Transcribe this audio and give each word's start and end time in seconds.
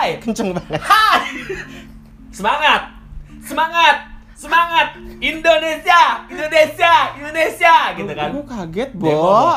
Hai. 0.00 0.16
Kenceng 0.16 0.56
banget. 0.56 0.80
Hai. 0.80 1.20
Semangat. 2.32 2.82
Semangat. 3.44 3.96
Semangat. 4.32 4.96
Indonesia. 5.20 6.24
Indonesia. 6.24 6.94
Indonesia 7.14 7.74
gitu 7.92 8.08
kan. 8.10 8.32
Aku 8.32 8.40
kaget, 8.42 8.90
Demo, 8.96 9.12
Bo. 9.12 9.12
Bo. 9.12 9.52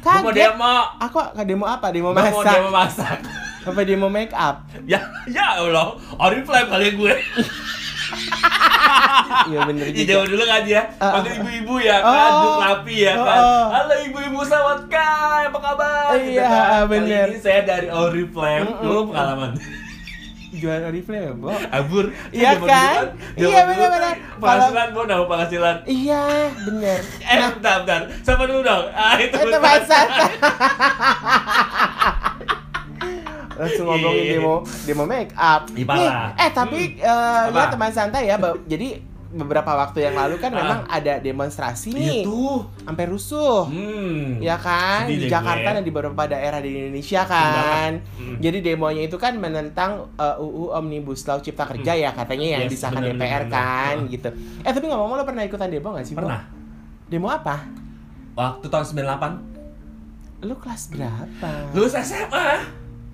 Gua 0.00 0.08
Kaget. 0.16 0.24
mau 0.24 0.32
demo. 0.32 0.74
Aku 0.98 1.16
demo 1.44 1.64
apa? 1.68 1.86
Demo 1.92 2.08
Gua 2.10 2.24
mau 2.24 2.40
masak. 2.40 2.54
demo 2.56 2.70
masak. 2.72 3.18
Apa 3.62 3.80
demo 3.84 4.08
make 4.08 4.32
up? 4.32 4.64
Ya, 4.82 4.96
ya 5.28 5.60
Allah. 5.60 5.92
Oriflame 6.16 6.66
kali 6.66 6.96
gue. 6.96 7.12
Iya 9.44 9.60
bener 9.64 9.86
Iya 9.86 9.94
juga. 9.94 10.10
jauh 10.10 10.26
dulu 10.26 10.44
kan 10.44 10.62
ya. 10.64 10.82
Ah, 10.96 11.12
Panggil 11.14 11.32
ah. 11.32 11.38
ibu-ibu 11.38 11.74
ya 11.78 11.96
kan, 11.98 12.30
Oh. 12.30 12.42
Duk 12.42 12.56
Lapi 12.58 12.96
ya 12.98 13.14
kan. 13.14 13.38
Oh. 13.38 13.64
Halo 13.70 13.94
ibu-ibu 14.02 14.40
selamat 14.42 14.80
kai, 14.86 15.42
apa 15.46 15.58
kabar? 15.60 16.08
Gitu 16.14 16.30
Iya, 16.34 16.48
kan. 16.48 16.82
bener. 16.88 17.26
Kali 17.26 17.30
ini 17.30 17.38
saya 17.38 17.60
dari 17.62 17.88
Oriflame. 17.88 18.66
Mm-mm. 18.66 18.84
Lu 18.84 19.00
pengalaman. 19.06 19.50
Jual 20.52 20.84
Oriflame 20.84 21.24
ya, 21.24 21.32
Bo? 21.32 21.48
Abur. 21.48 22.06
Iya 22.28 22.60
kan? 22.60 23.16
Iya, 23.34 23.60
kan 23.64 24.16
Penghasilan, 24.36 24.88
Bo, 24.92 25.00
nama 25.08 25.24
penghasilan. 25.24 25.76
Iya, 25.88 26.52
bener. 26.68 27.00
Eh, 27.24 27.36
bentar, 27.56 27.76
bentar. 27.82 28.00
Siapa 28.20 28.44
dulu 28.44 28.60
dong? 28.60 28.84
Ah, 28.92 29.16
itu. 29.16 29.32
Itu 29.32 29.56
bahasa. 29.56 29.98
Langsung 33.52 33.84
ngomongin 33.86 34.24
Iya. 34.24 34.32
demo 34.40 34.54
demo 34.88 35.04
make 35.04 35.32
up. 35.36 35.68
Nih, 35.70 35.84
eh 36.40 36.50
tapi 36.50 36.96
eh, 36.98 37.42
Apa? 37.46 37.52
ya 37.52 37.70
teman 37.70 37.92
santai 37.92 38.26
ya. 38.26 38.36
Jadi 38.66 38.88
beberapa 39.34 39.72
waktu 39.74 39.98
yang 40.02 40.14
lalu 40.14 40.36
kan 40.36 40.48
Ah. 40.48 40.58
memang 40.58 40.80
ada 40.86 41.16
demonstrasi 41.16 41.88
Iya 41.88 41.98
nih. 41.98 42.22
tuh. 42.22 42.68
Sampai 42.78 43.04
rusuh. 43.06 43.64
Hmm. 43.64 44.36
Ya 44.38 44.54
kan 44.54 45.04
Sedih 45.04 45.18
di 45.18 45.26
Jakarta 45.26 45.66
gue. 45.66 45.74
dan 45.74 45.82
di 45.82 45.90
beberapa 45.90 46.22
daerah 46.26 46.58
di 46.58 46.70
Indonesia 46.70 47.24
kan. 47.24 47.90
Hmm. 48.14 48.36
Jadi 48.38 48.58
demonya 48.60 49.02
itu 49.02 49.16
kan 49.16 49.34
menentang 49.34 49.90
uh, 50.14 50.36
UU 50.38 50.70
Omnibus 50.74 51.24
Law 51.24 51.38
Cipta 51.38 51.64
Kerja 51.64 51.92
ya 51.92 52.10
katanya 52.10 52.46
yang 52.54 52.62
Yes, 52.62 52.72
disahkan 52.72 53.00
bener, 53.00 53.16
DPR 53.16 53.42
bener, 53.42 53.50
kan 53.50 53.94
bener. 53.98 54.12
gitu. 54.12 54.28
Eh 54.60 54.70
tapi 54.70 54.84
ngomong-ngomong 54.84 55.16
lo 55.16 55.24
pernah 55.24 55.42
ikutan 55.42 55.66
demo 55.66 55.88
gak 55.90 56.04
sih? 56.04 56.12
Bo? 56.12 56.20
Pernah. 56.20 56.42
Demo 57.06 57.26
apa? 57.26 57.56
Waktu 58.32 58.66
tahun 58.66 58.84
98 58.86 59.52
Lu 60.42 60.54
kelas 60.56 60.82
berapa? 60.88 61.50
lulus 61.70 61.94
SMA. 61.94 62.48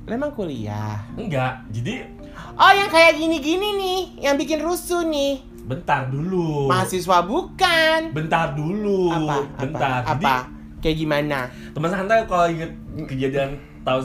Lu 0.02 0.14
emang 0.14 0.32
kuliah? 0.32 1.04
Enggak. 1.12 1.60
Jadi 1.68 2.16
Oh 2.54 2.72
yang 2.72 2.88
kayak 2.88 3.14
gini-gini 3.14 3.68
nih, 3.74 4.00
yang 4.20 4.34
bikin 4.34 4.58
rusuh 4.58 5.02
nih. 5.04 5.42
Bentar 5.68 6.08
dulu. 6.08 6.72
Mahasiswa 6.72 7.18
bukan. 7.22 8.00
Bentar 8.16 8.56
dulu. 8.56 9.12
Apa? 9.12 9.36
Bentar. 9.60 10.00
Apa? 10.02 10.12
Jadi 10.16 10.24
Apa? 10.24 10.36
Kayak 10.78 10.96
gimana? 10.96 11.38
teman 11.74 11.90
santai 11.90 12.22
kalau 12.24 12.46
inget 12.46 12.70
kejadian 13.04 13.58
tahun 13.82 14.02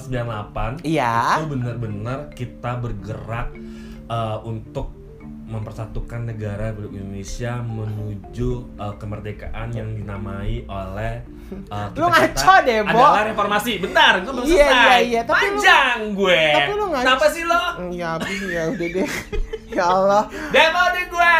98 0.81 0.81
Iya. 0.84 1.16
itu 1.38 1.45
benar-benar 1.53 2.19
kita 2.34 2.72
bergerak 2.81 3.53
uh, 4.09 4.41
untuk 4.41 4.89
mempersatukan 5.44 6.34
negara 6.34 6.73
Indonesia 6.73 7.61
menuju 7.61 8.80
uh, 8.81 8.95
kemerdekaan 8.97 9.69
yang 9.69 9.94
dinamai 9.94 10.66
oleh 10.66 11.22
uh, 11.69 11.88
Lu 11.94 12.05
ngaco 12.05 12.55
deh, 12.61 12.77
Bo. 12.83 12.97
adalah 12.97 13.23
reformasi. 13.25 13.73
Bentar, 13.77 14.13
gue 14.19 14.31
belum 14.31 14.45
Iya, 14.45 14.55
selesai. 14.63 14.73
iya, 14.73 14.97
iya, 15.02 15.22
tapi 15.23 15.33
lu- 15.33 15.41
Panjang 15.55 15.97
gue. 16.13 16.41
tapi 16.52 16.72
lu 16.73 16.85
ngaco. 16.88 17.03
Kenapa 17.03 17.25
sih 17.30 17.44
lo? 17.44 17.63
Ya, 17.89 18.08
ampun, 18.16 18.35
ya 18.47 18.63
udah 18.67 18.88
deh. 18.89 19.08
ya 19.77 19.83
Allah. 19.85 20.23
Demo 20.50 20.83
deh 20.89 21.05
gue. 21.08 21.35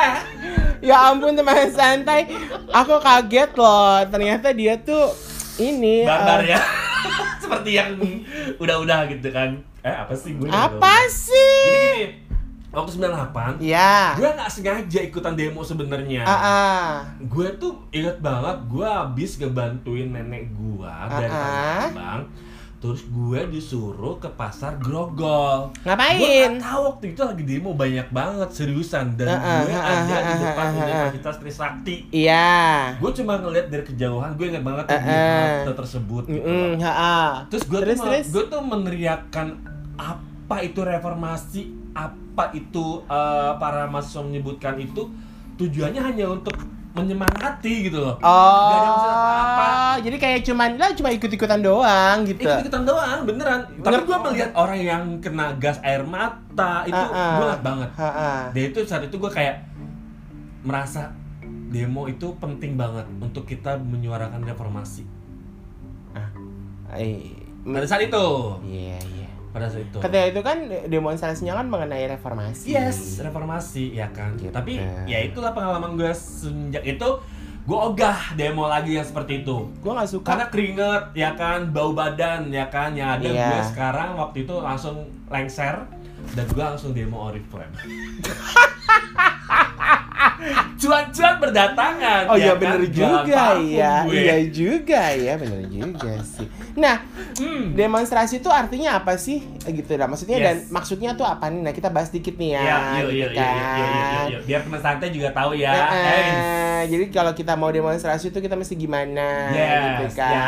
Ya 0.82 0.98
ampun 1.08 1.32
teman 1.34 1.68
santai. 1.70 2.28
Aku 2.70 3.00
kaget 3.00 3.52
loh. 3.54 4.04
Ternyata 4.06 4.52
dia 4.52 4.76
tuh 4.78 5.16
ini 5.56 6.04
Barbar 6.04 6.44
eh, 6.44 6.52
ya. 6.52 6.60
Seperti 7.42 7.72
yang 7.74 7.96
udah-udah 8.58 9.08
gitu 9.08 9.30
kan. 9.30 9.60
Eh, 9.80 9.92
apa 9.94 10.12
sih 10.14 10.32
gue? 10.34 10.48
Apa 10.48 10.96
sih? 11.08 11.60
gini, 11.66 12.23
waktu 12.74 12.92
98 12.98 13.62
Ya. 13.62 14.18
gue 14.18 14.26
nggak 14.26 14.50
sengaja 14.50 15.00
ikutan 15.06 15.38
demo 15.38 15.62
sebenarnya. 15.62 16.26
Ah, 16.26 16.34
ah. 16.34 16.90
Gue 17.22 17.54
tuh 17.62 17.86
inget 17.94 18.18
banget 18.18 18.58
gue 18.66 18.84
habis 18.84 19.38
ngebantuin 19.38 20.10
nenek 20.10 20.50
gue 20.52 20.90
dari 21.08 21.30
Ah, 21.30 21.38
ah. 21.38 21.54
Tanah 21.54 21.94
Abang. 21.94 22.24
Terus 22.84 23.00
gue 23.08 23.40
disuruh 23.48 24.20
ke 24.20 24.28
pasar 24.28 24.76
Grogol. 24.76 25.72
Ngapain? 25.88 26.20
Gue 26.20 26.36
gak 26.36 26.60
tahu 26.60 26.82
waktu 26.92 27.06
itu 27.16 27.22
lagi 27.24 27.44
demo 27.48 27.72
banyak 27.72 28.12
banget 28.12 28.50
seriusan 28.52 29.16
dan 29.16 29.32
Ah, 29.32 29.40
ah, 29.40 29.60
gue 29.64 29.72
ah, 29.72 29.84
ada 29.88 30.12
ah, 30.12 30.20
di 30.20 30.34
depan 30.44 30.66
ah, 30.68 30.74
ah. 30.76 30.84
Universitas 30.84 31.36
Trisakti. 31.40 31.96
Iya. 32.12 32.52
Gue 33.00 33.12
cuma 33.16 33.40
ngeliat 33.40 33.72
dari 33.72 33.88
kejauhan, 33.88 34.36
gue 34.36 34.46
inget 34.52 34.64
banget 34.68 34.86
di 34.92 34.98
ah. 34.98 35.04
halte 35.64 35.74
tersebut. 35.80 36.24
Gitu. 36.28 36.44
Mm, 36.44 36.72
ha, 36.84 36.92
ah. 36.92 37.30
Terus 37.48 37.64
gue 37.72 37.80
tuh, 37.88 38.04
gue 38.04 38.44
tuh 38.52 38.62
meneriakkan 38.66 39.48
apa 39.96 40.58
itu 40.60 40.84
reformasi, 40.84 41.62
apa 41.94 42.50
itu 42.52 42.86
eh, 43.06 43.52
para 43.56 43.86
mahasiswa 43.86 44.22
menyebutkan 44.22 44.76
itu 44.76 45.06
tujuannya 45.56 46.02
hanya 46.02 46.26
untuk 46.28 46.54
menyemangati 46.94 47.90
gitu 47.90 47.98
loh. 48.00 48.14
Oh, 48.20 48.70
Gak 48.70 48.78
ada 48.78 48.88
maksud 48.88 49.10
apa-apa. 49.10 49.70
jadi 50.02 50.18
kayak 50.20 50.40
cuman 50.44 50.70
lah 50.78 50.94
cuma 50.94 51.10
ikut-ikutan 51.10 51.60
doang 51.60 52.18
gitu. 52.24 52.46
Ikut-ikutan 52.46 52.84
doang, 52.84 53.20
beneran. 53.24 53.60
Tapi 53.80 53.96
Nge- 53.96 54.06
gue 54.06 54.18
melihat 54.24 54.50
orang 54.54 54.78
yang 54.78 55.04
kena 55.18 55.58
gas 55.58 55.82
air 55.82 56.02
mata 56.04 56.86
itu 56.86 56.94
Ah, 56.94 57.10
ah. 57.10 57.30
gue 57.32 57.44
ngeliat 57.44 57.62
banget. 57.62 57.90
Ah. 57.98 58.46
Dan 58.50 58.64
itu 58.68 58.80
saat 58.84 59.02
itu 59.02 59.18
gue 59.18 59.32
kayak 59.32 59.66
merasa 60.62 61.10
demo 61.74 62.06
itu 62.06 62.30
penting 62.38 62.78
banget 62.78 63.10
untuk 63.18 63.44
kita 63.44 63.74
menyuarakan 63.76 64.42
reformasi. 64.44 65.02
Eh, 66.94 67.34
Pada 67.64 67.88
saat 67.88 68.04
itu, 68.04 68.26
Iya, 68.62 69.02
iya. 69.18 69.30
Pada 69.54 69.70
saat 69.70 69.86
itu. 69.86 69.98
Ketika 70.02 70.26
itu 70.26 70.42
kan 70.42 70.58
demonstrasinya 70.90 71.54
kan 71.62 71.70
mengenai 71.70 72.10
reformasi. 72.10 72.74
Yes, 72.74 73.22
reformasi 73.22 73.94
ya 73.94 74.10
kan. 74.10 74.34
Gitu. 74.36 74.50
Tapi 74.50 74.82
ya 75.06 75.22
itulah 75.22 75.54
pengalaman 75.54 75.94
gue 75.94 76.10
semenjak 76.12 76.82
itu 76.84 77.10
gue 77.64 77.80
ogah 77.80 78.36
demo 78.36 78.68
lagi 78.68 79.00
yang 79.00 79.08
seperti 79.08 79.46
itu. 79.46 79.72
Gua 79.80 80.02
nggak 80.02 80.10
suka. 80.12 80.26
Karena 80.36 80.46
keringet 80.52 81.04
ya 81.16 81.32
kan, 81.38 81.72
bau 81.72 81.96
badan 81.96 82.52
ya 82.52 82.68
kan, 82.68 82.92
yang 82.92 83.16
ada 83.16 83.24
Iya. 83.30 83.48
gue 83.56 83.62
sekarang 83.72 84.20
waktu 84.20 84.44
itu 84.44 84.56
langsung 84.60 85.08
lengser 85.32 85.80
dan 86.36 86.46
gue 86.50 86.60
langsung 86.60 86.92
demo 86.92 87.32
Oriflame. 87.32 87.72
Cuan-cuan 90.84 91.34
berdatangan. 91.40 92.22
Oh 92.28 92.36
iya 92.36 92.46
ya 92.46 92.54
bener 92.54 92.82
kan? 92.82 92.92
juga 92.92 93.44
ya. 93.58 93.94
gue. 94.04 94.14
Iya 94.14 94.36
juga 94.50 95.04
ya, 95.10 95.34
bener 95.36 95.62
juga 95.66 96.12
sih. 96.22 96.48
Nah, 96.76 97.00
Hmm. 97.34 97.72
demonstrasi 97.72 98.38
itu 98.38 98.50
artinya 98.52 98.98
apa 98.98 99.16
sih? 99.16 99.40
Gitu 99.62 99.94
lah. 99.94 100.06
Maksudnya 100.06 100.38
Yes. 100.38 100.46
dan 100.46 100.56
maksudnya 100.70 101.10
tuh 101.14 101.24
apa 101.24 101.48
nih? 101.48 101.62
Nah, 101.62 101.72
kita 101.72 101.88
bahas 101.88 102.10
dikit 102.10 102.36
nih 102.36 102.50
ya. 102.52 102.62
Ya, 102.62 102.76
yuk, 103.00 103.10
gitu 103.10 103.14
yuk, 103.16 103.32
yuk, 103.32 103.32
yuk, 103.32 103.32
yuk, 103.32 103.88
yuk, 103.88 104.04
kan. 104.04 104.26
yuk. 104.28 104.42
Biar 104.44 104.60
teman 104.62 104.82
santai 104.82 105.10
juga 105.10 105.30
tahu 105.32 105.52
ya. 105.56 105.72
Nah, 105.72 105.92
Eh, 105.94 106.82
jadi 106.90 107.06
kalau 107.10 107.32
kita 107.32 107.54
mau 107.54 107.70
demonstrasi 107.70 108.28
itu 108.28 108.40
kita 108.40 108.54
mesti 108.54 108.76
gimana 108.76 109.50
gitu 109.50 110.04
Yes, 110.04 110.14
kan. 110.14 110.34
ya. 110.34 110.48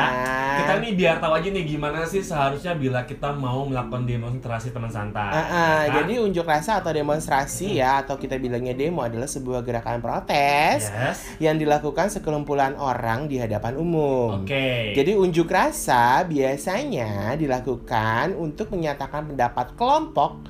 Kita 0.56 0.74
nih 0.78 0.92
biar 0.94 1.16
tahu 1.18 1.34
aja 1.34 1.48
nih 1.48 1.64
gimana 1.66 2.04
sih 2.04 2.20
seharusnya 2.20 2.74
bila 2.74 3.04
kita 3.04 3.32
mau 3.32 3.64
melakukan 3.64 4.04
demonstrasi 4.04 4.70
teman 4.70 4.90
santai. 4.90 5.32
Ah, 5.32 5.40
ya 5.40 5.56
kan? 5.86 5.96
jadi 6.02 6.14
unjuk 6.20 6.44
rasa 6.44 6.78
atau 6.78 6.92
demonstrasi 6.92 7.78
ya 7.78 8.02
atau 8.02 8.16
kita 8.16 8.36
bilangnya 8.36 8.74
demo 8.74 9.00
adalah 9.00 9.26
sebuah 9.26 9.62
gerakan 9.62 10.02
protes 10.02 10.25
yes. 10.34 11.38
yang 11.38 11.56
dilakukan 11.56 12.10
sekelumpulan 12.10 12.74
orang 12.76 13.28
di 13.28 13.38
hadapan 13.38 13.76
umum. 13.76 14.42
Oke. 14.42 14.94
Jadi 14.94 15.14
unjuk 15.14 15.46
rasa 15.48 16.24
biasanya 16.24 17.36
dilakukan 17.36 18.34
untuk 18.34 18.72
menyatakan 18.72 19.30
pendapat 19.30 19.76
kelompok 19.76 20.42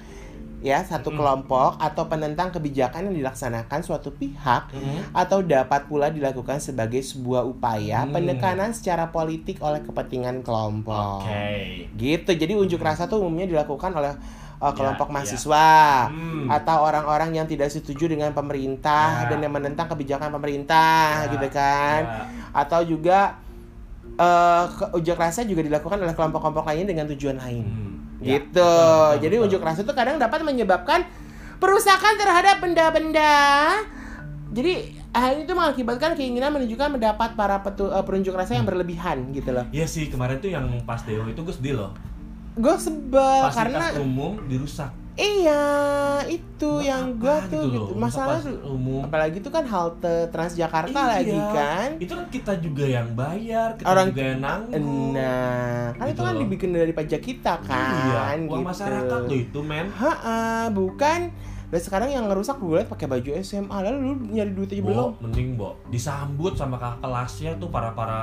ya 0.60 0.82
satu 0.82 1.14
Mm. 1.14 1.18
kelompok 1.22 1.78
atau 1.78 2.10
penentang 2.10 2.50
kebijakan 2.50 3.14
yang 3.14 3.16
dilaksanakan 3.22 3.86
suatu 3.86 4.10
pihak 4.10 4.74
Mhm. 4.74 5.14
atau 5.14 5.46
dapat 5.46 5.86
pula 5.86 6.10
dilakukan 6.10 6.58
sebagai 6.58 7.06
sebuah 7.06 7.46
upaya 7.46 8.02
Hmm. 8.02 8.10
penekanan 8.10 8.74
secara 8.74 9.14
politik 9.14 9.62
oleh 9.62 9.86
kepentingan 9.86 10.42
kelompok. 10.42 11.22
Oke. 11.22 11.86
Gitu. 11.94 12.32
Jadi 12.34 12.58
unjuk 12.58 12.82
rasa 12.82 13.06
tuh 13.06 13.22
umumnya 13.22 13.46
dilakukan 13.46 13.94
oleh 13.94 14.18
uh, 14.58 14.72
kelompok 14.72 15.08
ya. 15.08 15.14
mahasiswa 15.14 15.70
Hmm. 16.08 16.48
atau 16.48 16.78
orang-orang 16.82 17.34
yang 17.34 17.46
tidak 17.46 17.68
setuju 17.68 18.08
dengan 18.08 18.32
pemerintah 18.32 19.24
Ya. 19.24 19.30
dan 19.30 19.40
yang 19.40 19.52
menentang 19.52 19.88
kebijakan 19.88 20.30
pemerintah 20.30 21.24
Ya. 21.24 21.32
gitu 21.32 21.48
kan 21.50 22.02
Ya. 22.02 22.24
atau 22.54 22.82
juga 22.82 23.40
eh 24.08 24.64
ke- 24.70 24.92
unjuk 24.94 25.16
rasa 25.16 25.44
juga 25.44 25.60
dilakukan 25.62 25.98
oleh 25.98 26.14
kelompok-kelompok 26.14 26.64
lainnya 26.66 26.88
dengan 26.90 27.06
tujuan 27.10 27.36
lain 27.36 27.66
Hmm. 27.66 27.94
Ya, 28.18 28.40
gitu 28.40 28.64
betul, 28.64 29.12
jadi 29.22 29.36
unjuk 29.40 29.60
rasa 29.60 29.82
itu 29.82 29.92
kadang 29.92 30.16
dapat 30.16 30.40
menyebabkan 30.42 31.04
perusakan 31.56 32.16
terhadap 32.16 32.60
benda-benda 32.60 33.36
jadi 34.48 34.74
hal 35.12 35.36
itu 35.38 35.52
mengakibatkan 35.52 36.12
keinginan 36.14 36.48
menunjukkan 36.50 36.92
pendapat 36.94 37.30
para 37.34 37.60
petu- 37.60 37.88
eh, 37.88 38.02
perunjuk 38.02 38.32
rasa 38.32 38.56
yang 38.56 38.64
berlebihan 38.64 39.32
gitu 39.32 39.52
loh 39.52 39.68
Iya 39.70 39.84
sih 39.86 40.08
kemarin 40.08 40.38
tuh 40.38 40.48
yang 40.50 40.64
pas 40.82 41.02
demo 41.02 41.24
itu 41.26 41.42
gue 41.42 41.52
sedih 41.54 41.76
loh. 41.76 41.92
Gue 42.56 42.76
sebel 42.78 43.42
Fasilitas 43.46 43.56
karena 43.56 43.86
umum 44.00 44.40
dirusak. 44.48 44.92
Iya, 45.16 45.64
itu 46.28 46.68
Buat 46.76 46.84
yang 46.84 47.16
gua 47.16 47.40
tuh 47.48 47.72
gitu 47.72 47.80
loh, 47.80 47.96
Masalah 47.96 48.36
umum. 48.68 49.00
apalagi 49.00 49.40
itu 49.40 49.48
kan 49.48 49.64
halte 49.64 50.28
Transjakarta 50.28 50.92
Iya. 50.92 51.08
lagi 51.08 51.40
kan. 51.56 51.90
Itu 51.96 52.14
kan 52.20 52.28
kita 52.28 52.54
juga 52.60 52.84
yang 52.84 53.16
bayar, 53.16 53.80
kita 53.80 53.88
Orang- 53.88 54.12
juga 54.12 54.24
yang 54.28 54.42
nanggung. 54.44 55.16
Nah, 55.16 55.96
kan 55.96 56.04
itu 56.04 56.12
Gitu 56.12 56.20
kan 56.20 56.34
loh. 56.36 56.42
dibikin 56.44 56.70
dari 56.76 56.92
pajak 56.92 57.22
kita 57.24 57.54
iya, 57.64 58.36
kan. 58.36 58.38
uang 58.44 58.60
gitu. 58.60 58.68
masyarakat 58.68 59.20
loh 59.24 59.38
itu, 59.40 59.60
men. 59.64 59.88
Ha, 59.88 60.12
bukan. 60.70 61.20
Dan 61.66 61.80
sekarang 61.80 62.10
yang 62.10 62.26
ngerusak 62.26 62.56
gue 62.56 62.76
liat 62.76 62.88
pakai 62.88 63.08
baju 63.08 63.30
SMA 63.40 63.78
lalu 63.82 63.98
lu 64.00 64.14
nyari 64.30 64.52
duit 64.52 64.70
aja 64.70 64.82
belum? 64.82 65.12
Mending 65.20 65.50
Bo, 65.56 65.74
disambut 65.88 66.54
sama 66.54 66.76
kakak 66.76 67.02
kelasnya 67.02 67.52
tuh 67.56 67.68
para 67.68 67.90
para 67.92 68.22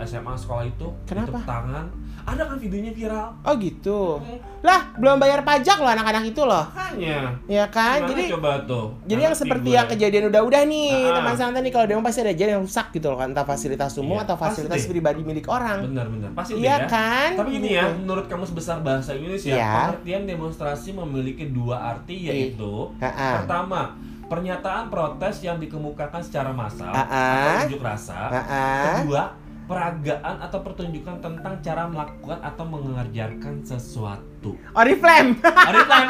SMA 0.00 0.32
sekolah 0.32 0.64
itu. 0.64 0.86
Kenapa? 1.04 1.42
Tangan. 1.42 1.86
Ada 2.24 2.44
kan 2.44 2.56
videonya 2.56 2.92
viral. 2.92 3.28
Oh 3.40 3.54
gitu. 3.56 4.20
Lah, 4.60 4.92
belum 4.94 5.16
bayar 5.16 5.40
pajak 5.42 5.78
loh 5.78 5.88
anak-anak 5.88 6.28
itu 6.28 6.42
loh. 6.42 6.60
Makanya. 6.68 7.32
Ya 7.46 7.64
kan? 7.66 8.04
Gimana 8.04 8.10
jadi 8.10 8.22
coba 8.30 8.50
tuh. 8.62 8.86
Jadi 9.06 9.20
yang 9.22 9.32
seperti 9.32 9.64
gue. 9.64 9.76
yang 9.76 9.86
kejadian 9.88 10.24
udah-udah 10.28 10.62
nih, 10.62 10.92
Ah. 11.08 11.14
teman 11.16 11.34
santai 11.34 11.60
nih 11.62 11.72
kalau 11.72 11.86
demo 11.86 12.02
pasti 12.02 12.20
ada 12.20 12.28
aja 12.28 12.44
yang 12.50 12.62
rusak 12.62 12.92
gitu 12.92 13.08
loh 13.08 13.16
kan, 13.16 13.32
entah 13.32 13.42
fasilitas 13.42 13.96
umum 13.96 14.20
Iya, 14.20 14.24
atau 14.24 14.36
pasti 14.36 14.60
fasilitas 14.60 14.78
deh. 14.78 14.88
pribadi 14.90 15.20
milik 15.22 15.46
orang. 15.48 15.88
Benar 15.88 16.06
benar. 16.06 16.30
Pasti 16.34 16.52
Iya 16.54 16.76
ya. 16.76 16.86
kan? 16.86 17.30
Tapi 17.34 17.50
gini 17.54 17.68
ya, 17.70 17.84
Gitu. 17.86 17.96
menurut 17.98 18.26
kamus 18.28 18.52
besar 18.52 18.76
bahasa 18.78 19.10
Indonesia, 19.14 19.48
Iya. 19.50 19.72
pengertian 19.96 20.22
demonstrasi 20.26 20.88
memiliki 20.92 21.48
dua 21.48 21.96
arti 21.96 22.28
yaitu 22.28 22.67
Ha-ha. 23.00 23.42
pertama, 23.42 23.96
pernyataan 24.28 24.92
protes 24.92 25.40
yang 25.40 25.56
dikemukakan 25.56 26.20
secara 26.20 26.50
massal 26.52 26.92
atau 26.92 27.64
unjuk 27.64 27.80
rasa. 27.80 28.28
Ha-ha. 28.28 28.64
Kedua, 29.02 29.22
peragaan 29.68 30.36
atau 30.40 30.58
pertunjukan 30.64 31.20
tentang 31.20 31.54
cara 31.60 31.84
melakukan 31.84 32.40
atau 32.40 32.64
mengerjakan 32.64 33.60
sesuatu. 33.60 34.56
Oriflame. 34.72 35.36
Oriflame. 35.44 36.08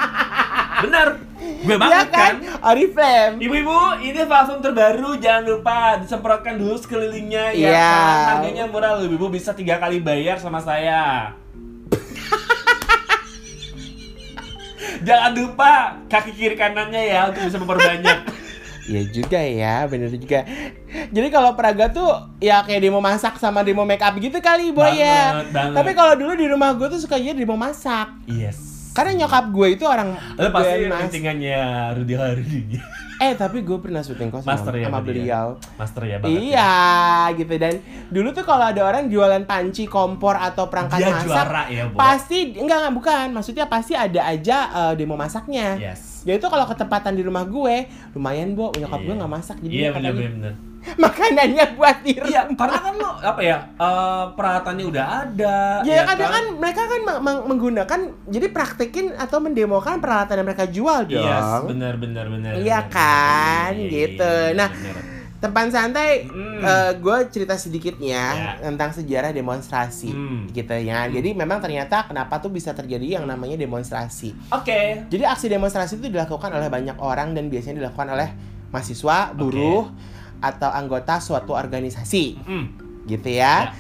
Bener. 0.79 1.09
Gue 1.39 1.75
Iya 1.75 1.79
banget 1.79 2.09
kan? 2.15 2.19
kan. 2.23 2.35
Oriflame. 2.71 3.35
Ibu-ibu, 3.43 3.79
ini 3.99 4.21
parfum 4.31 4.63
terbaru, 4.63 5.19
jangan 5.19 5.43
lupa 5.43 5.99
disemprotkan 5.99 6.55
dulu 6.55 6.79
sekelilingnya 6.79 7.51
ya. 7.51 7.67
Iya. 7.75 7.95
kan? 7.99 8.27
Harganya 8.39 8.65
murah 8.71 8.95
loh, 8.95 9.11
ibu 9.11 9.27
bisa 9.27 9.51
tiga 9.59 9.83
kali 9.83 9.99
bayar 9.99 10.39
sama 10.39 10.63
saya. 10.63 11.35
Jangan 15.05 15.33
lupa 15.35 15.99
kaki 16.07 16.33
kiri 16.35 16.57
kanannya 16.57 17.03
ya 17.11 17.29
untuk 17.31 17.47
bisa 17.47 17.59
memperbanyak. 17.61 18.19
Iya 18.89 19.05
juga 19.13 19.37
ya, 19.37 19.85
bener 19.85 20.09
juga. 20.09 20.49
Jadi 21.13 21.29
kalau 21.29 21.53
peraga 21.53 21.93
tuh 21.93 22.09
ya 22.41 22.65
kayak 22.65 22.89
demo 22.89 23.05
masak 23.05 23.37
sama 23.37 23.61
demo 23.61 23.85
make 23.85 24.01
up 24.01 24.17
gitu 24.17 24.41
kali 24.41 24.73
boy 24.73 24.89
ya. 24.97 25.45
Banget, 25.45 25.49
banget. 25.53 25.77
Tapi 25.77 25.91
kalau 25.93 26.15
dulu 26.17 26.33
di 26.33 26.49
rumah 26.49 26.73
gue 26.73 26.89
tuh 26.97 27.01
suka 27.05 27.21
jadi 27.21 27.37
demo 27.37 27.53
masak. 27.53 28.09
Yes. 28.25 28.68
Karena 28.99 29.13
nyokap 29.17 29.45
gue 29.49 29.69
itu 29.71 29.85
orang 29.87 30.11
Lo 30.35 30.51
pasti 30.51 30.91
rantingannya 30.91 31.59
Rudy 31.95 32.15
Harudi. 32.15 32.61
Eh 33.19 33.35
tapi 33.35 33.63
gue 33.63 33.79
pernah 33.79 33.99
syuting 33.99 34.27
kok 34.29 34.43
sama, 34.43 34.55
Master 34.55 34.75
ya 34.75 34.87
sama 34.87 34.99
ya? 34.99 35.03
beliau. 35.03 35.47
Master 35.75 36.03
ya 36.05 36.17
banget. 36.19 36.39
Iya 36.41 36.75
gitu 37.35 37.55
dan 37.55 37.75
dulu 38.09 38.29
tuh 38.31 38.43
kalau 38.43 38.65
ada 38.65 38.79
orang 38.81 39.07
jualan 39.07 39.43
panci, 39.43 39.87
kompor 39.87 40.35
atau 40.35 40.67
perangkat 40.67 40.99
Dia 40.99 41.11
masak 41.13 41.27
juara 41.27 41.63
ya, 41.67 41.83
Bo. 41.87 41.95
pasti 41.95 42.39
enggak 42.55 42.79
enggak 42.79 42.95
bukan 42.95 43.27
maksudnya 43.33 43.67
pasti 43.67 43.95
ada 43.95 44.23
aja 44.25 44.57
eh, 44.71 44.93
demo 44.95 45.15
masaknya. 45.15 45.79
Yes. 45.79 46.23
Ya 46.23 46.35
itu 46.35 46.47
kalau 46.47 46.63
ketepatan 46.65 47.15
di 47.15 47.23
rumah 47.23 47.43
gue 47.43 47.87
lumayan 48.13 48.53
bu 48.53 48.71
nyokap 48.75 48.99
gue 49.01 49.09
Iya. 49.09 49.19
nggak 49.19 49.33
masak 49.33 49.57
jadi 49.59 49.73
Iya 49.73 49.89
katanya, 49.91 50.11
benar 50.13 50.33
benar. 50.35 50.55
makanannya 51.05 51.65
buat 51.75 51.97
di 52.01 52.13
rumah. 52.15 52.29
Iya, 52.29 52.41
karena 52.51 52.79
kan 52.79 52.95
lo 52.95 53.11
apa 53.19 53.41
ya? 53.41 53.59
eh, 53.71 54.25
peralatannya 54.33 54.85
udah 54.87 55.07
ada. 55.21 55.59
Ya, 55.83 56.03
kadang 56.05 56.31
kan 56.31 56.45
mereka 56.55 56.83
kan 56.85 57.01
meng- 57.03 57.23
meng- 57.23 57.45
menggunakan 57.47 58.01
jadi 58.25 58.47
praktekin 58.49 59.13
atau 59.13 59.39
mendemokan 59.39 59.99
peralatan 59.99 60.39
yang 60.39 60.47
mereka 60.47 60.65
jual 60.65 61.05
dong. 61.05 61.21
Iya, 61.21 61.63
benar 61.65 61.95
benar 61.97 62.27
benar. 62.27 62.53
Iya 62.55 62.79
kan, 62.87 63.73
benar, 63.75 63.91
gitu. 63.91 64.33
iya, 64.47 64.57
Nah, 64.57 64.71
benar. 64.71 64.97
Tempat 65.39 65.71
santai, 65.71 66.27
Mm. 66.27 66.99
gue 66.99 67.19
cerita 67.31 67.55
sedikitnya 67.55 68.25
Ya. 68.27 68.53
tentang 68.61 68.91
sejarah 68.91 69.31
demonstrasi, 69.31 70.11
Hmm. 70.11 70.51
gitu 70.51 70.75
ya. 70.75 71.07
Jadi 71.07 71.31
memang 71.31 71.63
ternyata 71.63 72.03
kenapa 72.03 72.43
tuh 72.43 72.51
bisa 72.51 72.75
terjadi 72.75 73.15
yang 73.15 73.25
namanya 73.25 73.55
demonstrasi. 73.55 74.35
Oke. 74.51 75.07
Jadi 75.07 75.23
aksi 75.23 75.47
demonstrasi 75.47 75.95
itu 75.97 76.11
dilakukan 76.11 76.51
oleh 76.51 76.67
banyak 76.67 76.99
orang 76.99 77.39
dan 77.39 77.47
biasanya 77.47 77.79
dilakukan 77.79 78.11
oleh 78.11 78.35
mahasiswa, 78.69 79.31
buruh, 79.31 79.87
atau 80.39 80.71
anggota 80.71 81.19
suatu 81.19 81.53
organisasi, 81.53 82.39
Hmm. 82.41 82.67
gitu 83.05 83.29
ya. 83.29 83.75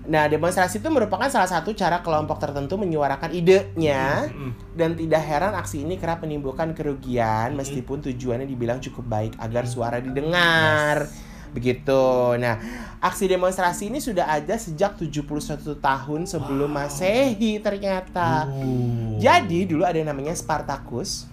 Nah, 0.00 0.26
demonstrasi 0.26 0.80
itu 0.80 0.88
merupakan 0.88 1.28
salah 1.28 1.46
satu 1.46 1.70
cara 1.70 2.00
kelompok 2.00 2.40
tertentu 2.40 2.74
menyuarakan 2.74 3.30
idenya 3.30 4.26
Hmm. 4.26 4.56
dan 4.74 4.96
tidak 4.96 5.22
heran 5.22 5.54
aksi 5.54 5.84
ini 5.84 6.00
kerap 6.00 6.24
menimbulkan 6.24 6.72
kerugian 6.72 7.54
meskipun 7.54 8.00
tujuannya 8.00 8.48
dibilang 8.48 8.80
cukup 8.80 9.06
baik 9.06 9.32
agar 9.38 9.68
suara 9.68 10.00
didengar. 10.00 11.06
Begitu. 11.50 12.38
Nah, 12.38 12.62
aksi 12.98 13.26
demonstrasi 13.26 13.90
ini 13.90 13.98
sudah 13.98 14.30
ada 14.30 14.54
sejak 14.54 14.94
71 14.94 15.74
tahun 15.76 16.22
sebelum 16.24 16.70
Wow. 16.70 16.78
Masehi 16.86 17.58
ternyata. 17.58 18.46
Uh. 18.46 19.18
Jadi 19.18 19.66
dulu 19.66 19.82
ada 19.82 19.98
yang 19.98 20.10
namanya 20.10 20.30
Spartacus 20.32 21.26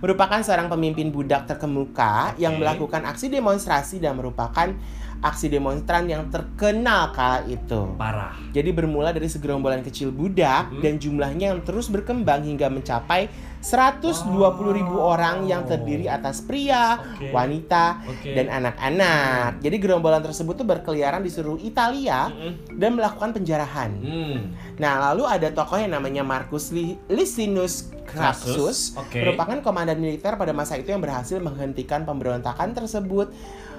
merupakan 0.00 0.40
seorang 0.42 0.68
pemimpin 0.68 1.08
budak 1.08 1.48
terkemuka 1.48 2.36
yang 2.36 2.60
melakukan 2.60 3.04
aksi 3.08 3.32
demonstrasi 3.32 4.02
dan 4.02 4.16
merupakan 4.16 4.72
aksi 5.18 5.48
demonstran 5.48 6.06
yang 6.06 6.28
terkenal 6.28 7.10
kala 7.10 7.42
itu. 7.44 7.92
parah. 7.96 8.36
Jadi 8.50 8.70
bermula 8.70 9.10
dari 9.10 9.26
segerombolan 9.26 9.80
kecil 9.80 10.08
budak 10.08 10.68
Hmm. 10.68 10.80
dan 10.80 10.96
jumlahnya 10.96 11.46
yang 11.50 11.60
terus 11.60 11.86
berkembang 11.86 12.42
hingga 12.42 12.68
mencapai 12.68 13.28
120 13.60 14.70
ribu 14.72 14.94
Wow. 14.94 15.18
orang 15.18 15.36
yang 15.44 15.66
terdiri 15.66 16.06
atas 16.06 16.38
pria, 16.40 17.02
Oke. 17.02 17.34
wanita, 17.34 17.98
Oke. 18.06 18.30
dan 18.30 18.46
anak-anak. 18.48 19.58
Jadi 19.58 19.76
gerombolan 19.76 20.22
tersebut 20.22 20.54
tuh 20.54 20.64
berkeliaran 20.64 21.20
di 21.20 21.28
seluruh 21.28 21.58
Italia 21.58 22.28
Mm-mm. 22.28 22.78
dan 22.78 22.94
melakukan 22.94 23.34
penjarahan. 23.34 23.90
Hmm. 23.92 24.38
Nah, 24.76 25.10
lalu 25.10 25.26
ada 25.26 25.50
tokoh 25.50 25.76
yang 25.76 25.90
namanya 25.90 26.22
Marcus 26.22 26.70
Li- 26.70 27.00
Licinius 27.08 27.90
Crassus, 28.06 28.94
Oke. 28.94 29.18
merupakan 29.18 29.58
komandan 29.60 29.98
militer 29.98 30.34
pada 30.34 30.54
masa 30.54 30.78
itu 30.78 30.88
yang 30.88 31.02
berhasil 31.02 31.36
menghentikan 31.36 32.06
pemberontakan 32.06 32.70
tersebut. 32.70 33.34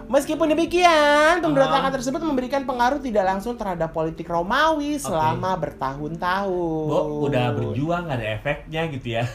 Meskipun 0.08 0.48
demikian, 0.48 1.40
pemberontakan 1.40 1.84
Uh-huh. 1.86 1.96
tersebut 1.96 2.22
memberikan 2.22 2.64
pengaruh 2.64 2.98
tidak 2.98 3.24
langsung 3.24 3.54
terhadap 3.54 3.92
politik 3.92 4.24
Romawi 4.26 4.96
selama 4.98 5.52
bertahun-tahun. 5.58 6.88
Bo, 6.88 7.00
udah 7.24 7.52
berjuang 7.52 8.08
ada 8.08 8.24
efeknya 8.26 8.88
gitu 8.88 9.14
ya. 9.14 9.24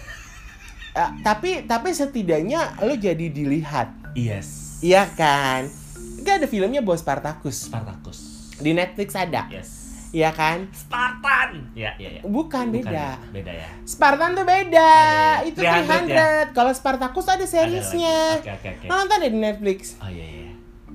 Eh, 0.92 1.10
tapi 1.24 1.64
tapi 1.64 1.88
setidaknya 1.90 2.76
lo 2.78 2.92
jadi 2.92 3.24
dilihat, 3.26 4.12
Yes. 4.12 4.76
iya 4.80 5.08
kan? 5.08 5.64
Gak 6.20 6.36
ada 6.36 6.46
filmnya 6.46 6.84
Bos 6.84 7.00
Spartacus 7.00 7.64
Spartacus. 7.64 8.52
di 8.60 8.76
Netflix 8.76 9.16
ada, 9.16 9.48
Yes. 9.48 9.88
iya 10.12 10.28
kan? 10.28 10.68
Spartan. 10.68 11.72
Ya, 11.72 11.96
ya, 11.96 12.10
ya. 12.10 12.20
Bukan, 12.20 12.68
Bukan 12.68 12.84
beda. 12.84 12.92
ya? 12.92 13.32
Beda 13.32 13.52
ya. 13.56 13.68
Spartan 13.82 14.36
tuh 14.36 14.44
beda, 14.44 14.92
iya, 15.40 15.40
iya. 15.40 15.48
itu 15.48 15.60
300 15.64 16.52
300. 16.52 16.52
Kalau 16.52 16.72
Spartacus 16.76 17.24
ada 17.26 17.46
seriesnya. 17.46 18.44
Oke, 18.44 18.52
oke, 18.52 18.84
Nonton 18.84 19.16
deh 19.18 19.32
di 19.32 19.40
Netflix. 19.40 19.96
Oh 19.96 20.12
iya, 20.12 20.20
iya. 20.28 20.51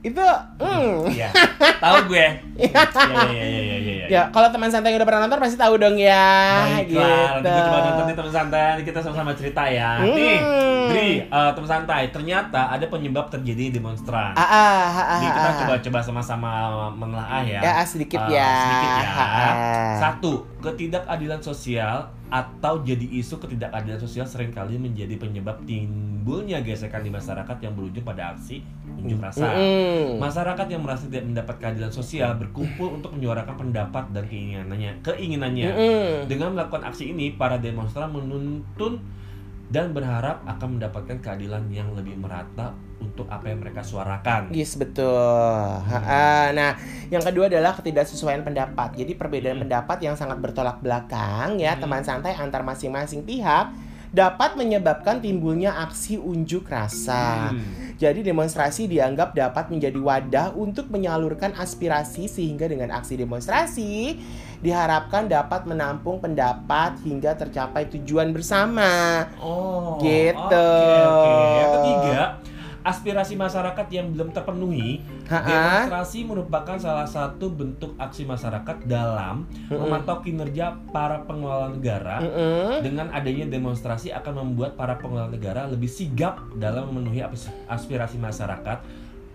Itu, 0.00 0.26
hmm. 0.60 1.10
Iya. 1.10 1.28
Tahu 1.82 1.96
gue. 2.08 2.26
Iya, 2.60 2.82
iya, 2.86 3.24
iya, 3.30 3.44
iya, 3.44 3.60
iya, 3.60 3.76
iya. 3.78 4.06
Ya, 4.10 4.22
kalau 4.34 4.48
teman 4.50 4.68
santai 4.68 4.92
yang 4.92 4.98
udah 5.00 5.08
pernah 5.08 5.22
nonton 5.26 5.40
pasti 5.40 5.56
tahu 5.56 5.74
dong 5.80 5.96
ya. 5.96 6.28
Baiklah, 6.66 6.84
gitu. 6.86 7.00
nanti 7.00 7.48
gue 7.48 7.62
coba 7.68 7.80
nonton 7.86 8.04
nih 8.04 8.16
teman 8.16 8.32
santai, 8.32 8.62
nanti 8.74 8.84
kita 8.84 8.98
sama-sama 9.00 9.32
cerita 9.34 9.62
ya. 9.70 9.90
Hmm. 10.02 10.14
Nih, 10.14 10.38
Dri, 10.90 11.10
eh, 11.24 11.50
teman 11.54 11.68
santai, 11.70 12.02
ternyata 12.10 12.60
ada 12.70 12.84
penyebab 12.90 13.26
terjadi 13.30 13.80
demonstran. 13.80 14.34
Ah, 14.34 14.42
ah, 14.42 14.50
ah, 14.50 15.00
ah, 15.00 15.20
kita 15.22 15.40
ah. 15.40 15.54
coba-coba 15.64 15.98
sama-sama 16.02 16.50
menelaah 16.92 17.42
ya. 17.46 17.60
Ya, 17.62 17.72
ah, 17.80 17.86
sedikit 17.86 18.20
Eh, 18.26 18.36
ya. 18.36 18.52
Sedikit 18.66 18.90
ya. 18.90 19.08
Ah, 19.14 19.22
ah. 19.24 19.92
Satu, 19.98 20.32
ketidakadilan 20.60 21.40
sosial 21.40 22.10
atau 22.30 22.78
jadi 22.86 23.02
isu 23.18 23.42
ketidakadilan 23.42 23.98
sosial 23.98 24.22
sering 24.22 24.54
kali 24.54 24.78
menjadi 24.78 25.18
penyebab 25.18 25.66
timbulnya 25.66 26.62
gesekan 26.62 27.02
di 27.02 27.10
masyarakat 27.10 27.56
yang 27.58 27.74
berujung 27.74 28.06
pada 28.06 28.38
aksi 28.38 28.62
unjuk 29.02 29.18
rasa. 29.18 29.39
Mm-mm. 29.46 30.20
Masyarakat 30.20 30.66
yang 30.68 30.82
merasa 30.84 31.08
tidak 31.08 31.24
mendapat 31.24 31.56
keadilan 31.56 31.88
sosial 31.88 32.36
berkumpul 32.36 33.00
untuk 33.00 33.16
menyuarakan 33.16 33.56
pendapat 33.56 34.04
dan 34.12 34.24
keinginannya. 34.26 35.00
Keinginannya. 35.00 35.68
Mm-mm. 35.72 36.08
Dengan 36.28 36.52
melakukan 36.52 36.84
aksi 36.84 37.14
ini, 37.14 37.32
para 37.34 37.56
demonstran 37.56 38.12
menuntun 38.12 39.00
dan 39.70 39.94
berharap 39.94 40.42
akan 40.50 40.82
mendapatkan 40.82 41.22
keadilan 41.22 41.62
yang 41.70 41.94
lebih 41.94 42.18
merata 42.18 42.74
untuk 42.98 43.30
apa 43.30 43.54
yang 43.54 43.62
mereka 43.62 43.86
suarakan. 43.86 44.50
Yes 44.50 44.74
betul. 44.74 45.06
Nah, 46.50 46.74
yang 47.06 47.22
kedua 47.22 47.46
adalah 47.46 47.78
ketidaksesuaian 47.78 48.42
pendapat. 48.42 48.98
Jadi 48.98 49.14
perbedaan 49.14 49.62
Hmm. 49.62 49.64
pendapat 49.70 50.02
yang 50.02 50.18
sangat 50.18 50.42
bertolak 50.42 50.82
belakang 50.82 51.62
ya 51.62 51.78
Hmm. 51.78 51.86
teman 51.86 52.02
santai 52.02 52.34
antar 52.34 52.66
masing-masing 52.66 53.22
pihak 53.22 53.70
dapat 54.10 54.58
menyebabkan 54.58 55.22
timbulnya 55.22 55.70
aksi 55.86 56.18
unjuk 56.18 56.66
rasa. 56.66 57.54
Hmm. 57.54 57.89
Jadi 58.00 58.24
demonstrasi 58.24 58.88
dianggap 58.88 59.36
dapat 59.36 59.68
menjadi 59.68 60.00
wadah 60.00 60.56
untuk 60.56 60.88
menyalurkan 60.88 61.52
aspirasi 61.52 62.32
sehingga 62.32 62.64
dengan 62.64 62.88
aksi 62.96 63.20
demonstrasi 63.20 64.16
diharapkan 64.64 65.28
dapat 65.28 65.68
menampung 65.68 66.16
pendapat 66.16 66.96
hingga 67.04 67.36
tercapai 67.36 67.92
tujuan 67.92 68.32
bersama. 68.32 69.28
Oh. 69.36 70.00
Gitu. 70.00 70.32
Oke, 70.32 70.96
oke. 71.12 71.32
Yang 71.60 71.70
ketiga, 71.76 72.20
aspirasi 72.80 73.36
masyarakat 73.36 73.86
yang 73.92 74.12
belum 74.12 74.32
terpenuhi. 74.32 75.04
Ha-ha. 75.28 75.44
Demonstrasi 75.46 76.24
merupakan 76.24 76.76
salah 76.80 77.06
satu 77.06 77.52
bentuk 77.52 77.92
aksi 77.96 78.24
masyarakat 78.24 78.84
dalam 78.84 79.44
Mm-mm. 79.68 79.78
memantau 79.78 80.20
kinerja 80.20 80.80
para 80.90 81.22
pengelola 81.24 81.70
negara. 81.70 82.24
Mm-mm. 82.24 82.80
Dengan 82.80 83.12
adanya 83.12 83.46
demonstrasi 83.46 84.10
akan 84.10 84.44
membuat 84.46 84.74
para 84.74 84.96
pengelola 84.96 85.28
negara 85.28 85.68
lebih 85.68 85.88
sigap 85.88 86.40
dalam 86.56 86.88
memenuhi 86.88 87.20
aspirasi 87.68 88.16
masyarakat. 88.16 88.80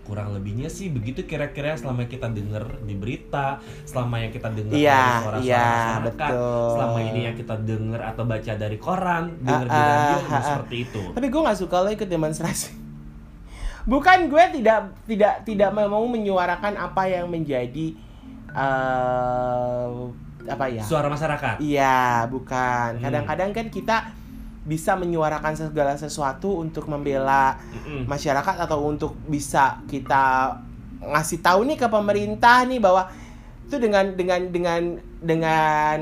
Kurang 0.06 0.38
lebihnya 0.38 0.70
sih 0.70 0.86
begitu 0.86 1.26
kira-kira 1.26 1.74
selama 1.74 2.06
kita 2.06 2.30
dengar 2.30 2.78
di 2.86 2.94
berita, 2.94 3.58
selama 3.82 4.22
yang 4.22 4.30
kita 4.30 4.54
dengar 4.54 4.78
Iya, 4.78 4.94
dari 4.94 5.18
suara-suara 5.18 5.42
iya, 5.42 5.66
masyarakat, 5.66 6.30
betul. 6.30 6.70
selama 6.70 6.98
ini 7.02 7.20
yang 7.26 7.34
kita 7.34 7.54
dengar 7.58 8.00
atau 8.14 8.22
baca 8.22 8.52
dari 8.54 8.78
koran, 8.78 9.24
dengar 9.42 9.66
di 9.66 9.74
Ah, 9.74 9.82
ah, 9.82 9.90
radio 9.90 10.16
ah, 10.22 10.30
ah. 10.30 10.42
seperti 10.46 10.76
itu. 10.86 11.02
Tapi 11.10 11.26
gue 11.26 11.40
nggak 11.42 11.58
suka 11.58 11.76
lo 11.82 11.90
ikut 11.90 12.06
demonstrasi. 12.06 12.85
Bukan 13.86 14.26
gue 14.26 14.44
tidak 14.60 14.90
tidak 15.06 15.34
tidak 15.46 15.70
mau 15.70 16.02
menyuarakan 16.10 16.74
apa 16.74 17.06
yang 17.06 17.30
menjadi 17.30 17.94
eh 18.50 19.88
apa 20.46 20.64
ya? 20.70 20.82
Suara 20.82 21.10
masyarakat. 21.10 21.58
Iya, 21.58 22.26
bukan. 22.30 22.98
Hmm. 22.98 23.02
Kadang-kadang 23.02 23.50
kan 23.54 23.66
kita 23.70 23.96
bisa 24.66 24.98
menyuarakan 24.98 25.54
segala 25.54 25.94
sesuatu 25.94 26.58
untuk 26.58 26.90
membela 26.90 27.54
Mm-mm. 27.70 28.10
masyarakat 28.10 28.66
atau 28.66 28.82
untuk 28.82 29.14
bisa 29.30 29.78
kita 29.86 30.58
ngasih 30.98 31.38
tahu 31.38 31.62
nih 31.70 31.78
ke 31.78 31.86
pemerintah 31.86 32.66
nih 32.66 32.82
bahwa 32.82 33.06
itu 33.62 33.78
dengan 33.78 34.18
dengan 34.18 34.50
dengan 34.50 34.82
dengan 35.22 35.98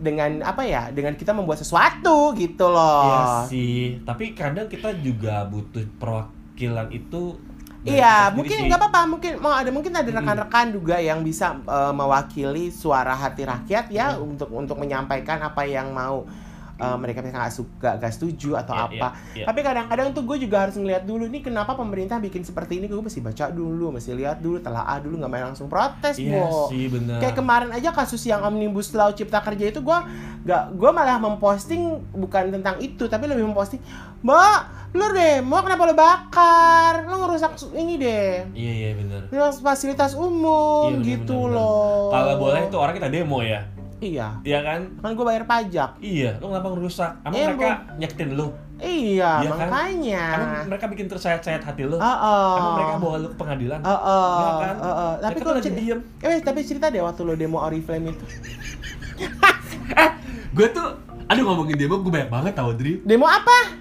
dengan 0.00 0.30
apa 0.40 0.64
ya 0.64 0.88
dengan 0.96 1.12
kita 1.12 1.36
membuat 1.36 1.60
sesuatu 1.60 2.32
gitu 2.32 2.72
loh 2.72 3.04
Iya 3.04 3.52
sih, 3.52 4.00
tapi 4.00 4.32
kadang 4.32 4.64
kita 4.64 4.96
juga 5.04 5.44
butuh 5.44 5.84
perwakilan 6.00 6.39
itu. 6.92 7.38
Iya, 7.80 8.28
mungkin 8.36 8.68
nggak 8.68 8.76
apa-apa, 8.76 9.00
mungkin 9.08 9.32
mau 9.40 9.56
ada 9.56 9.72
mungkin 9.72 9.92
ada 9.96 10.04
rekan-rekan 10.04 10.68
juga 10.68 11.00
yang 11.00 11.24
bisa 11.24 11.56
eh, 11.64 11.92
mewakili 11.96 12.68
suara 12.68 13.16
hati 13.16 13.48
rakyat 13.48 13.88
ya 13.88 14.20
Mm. 14.20 14.36
untuk 14.36 14.48
untuk 14.52 14.76
menyampaikan 14.76 15.40
apa 15.40 15.64
yang 15.64 15.88
mau 15.96 16.28
eh, 16.82 16.96
mereka 16.96 17.20
nggak 17.20 17.52
suka, 17.52 17.90
nggak 17.94 18.10
setuju 18.10 18.56
atau 18.56 18.72
Iya, 18.72 18.84
apa. 18.86 19.08
iya, 19.12 19.36
iya. 19.36 19.44
Tapi 19.44 19.60
kadang-kadang 19.60 20.08
tuh 20.10 20.22
gue 20.22 20.36
juga 20.40 20.64
harus 20.64 20.74
ngeliat 20.74 21.04
dulu 21.04 21.24
nih 21.26 21.42
kenapa 21.42 21.72
pemerintah 21.72 22.16
bikin 22.16 22.40
seperti 22.40 22.78
ini, 22.78 22.86
gue 22.86 22.96
mesti 22.96 23.20
baca 23.20 23.48
dulu, 23.48 23.92
mesti 23.92 24.10
lihat 24.12 24.38
dulu, 24.38 24.58
telaah 24.58 24.98
dulu, 24.98 25.14
nggak 25.16 25.30
main 25.30 25.44
langsung 25.46 25.68
protes, 25.68 26.16
Iya 26.16 26.40
Bo. 26.42 26.66
sih 26.66 26.88
benar. 26.88 27.20
Kayak 27.20 27.36
kemarin 27.36 27.70
aja 27.70 27.90
kasus 27.90 28.22
yang 28.22 28.40
omnibus 28.40 28.90
law 28.90 29.10
cipta 29.10 29.38
kerja 29.38 29.68
itu 29.68 29.80
gue 29.80 29.98
nggak 30.40 30.64
gue 30.72 30.90
malah 30.90 31.18
memposting 31.18 31.82
bukan 32.10 32.48
tentang 32.50 32.80
itu 32.80 33.04
tapi 33.04 33.26
lebih 33.26 33.44
memposting 33.44 33.76
mbak 34.20 34.60
lu 34.90 35.06
deh 35.10 35.38
mau 35.40 35.60
kenapa 35.60 35.84
lo 35.84 35.92
bakar 35.92 37.04
lo 37.04 37.20
ngerusak 37.20 37.54
ini 37.72 37.94
deh 37.94 38.32
Iya 38.50 38.72
iya 38.74 38.90
benar. 38.94 39.20
ngerusak 39.28 39.60
fasilitas 39.60 40.12
umum 40.12 40.90
Iya, 40.90 40.96
bener, 40.96 41.06
gitu 41.06 41.36
bener, 41.36 41.44
bener. 41.46 41.56
loh 41.56 42.08
Kalau 42.10 42.34
boleh 42.38 42.60
itu 42.64 42.76
orang 42.76 42.94
kita 42.94 43.08
demo 43.08 43.38
ya. 43.40 43.60
Iya 44.00 44.28
Iya 44.40 44.58
kan? 44.60 44.80
kan 44.96 45.10
gue 45.12 45.22
bayar 45.22 45.44
pajak 45.44 45.90
Iya, 45.98 46.36
lu 46.36 46.48
kenapa 46.48 46.68
ngerusak? 46.70 47.10
Emang 47.22 47.34
Eh, 47.34 47.46
mereka 47.46 47.68
nyakitin 47.94 48.30
lu? 48.32 48.46
iya 48.76 49.32
Iya 49.38 49.50
kan? 49.50 49.68
makanya 49.68 50.24
Emang 50.34 50.50
mereka 50.66 50.84
bikin 50.88 51.06
tersayat-sayat 51.06 51.62
hati 51.62 51.84
lu? 51.84 51.94
oh, 51.94 52.02
oh. 52.02 52.52
Emang 52.56 52.72
mereka 52.74 52.94
bawa 52.96 53.16
lu 53.16 53.28
ke 53.28 53.36
pengadilan? 53.36 53.80
Oh, 53.80 53.92
Iya 53.92 54.50
kan? 54.58 54.74
oh, 54.78 54.88
oh. 54.88 55.12
tapi 55.18 55.38
kalau 55.38 55.54
lagi 55.54 55.70
diem. 55.70 56.00
eh 56.18 56.38
tapi 56.40 56.58
cerita 56.62 56.88
deh 56.88 56.98
waktu 56.98 57.20
lo 57.20 57.34
demo 57.34 57.58
Oriflame 57.58 58.10
itu 58.10 58.24
Gue 60.50 60.66
tuh, 60.66 60.88
aduh 61.26 61.44
ngomongin 61.44 61.76
demo 61.76 62.00
gue 62.00 62.10
banyak 62.10 62.26
banget 62.28 62.52
tau 62.54 62.72
Dri 62.72 62.98
demo 63.00 63.24
apa 63.24 63.76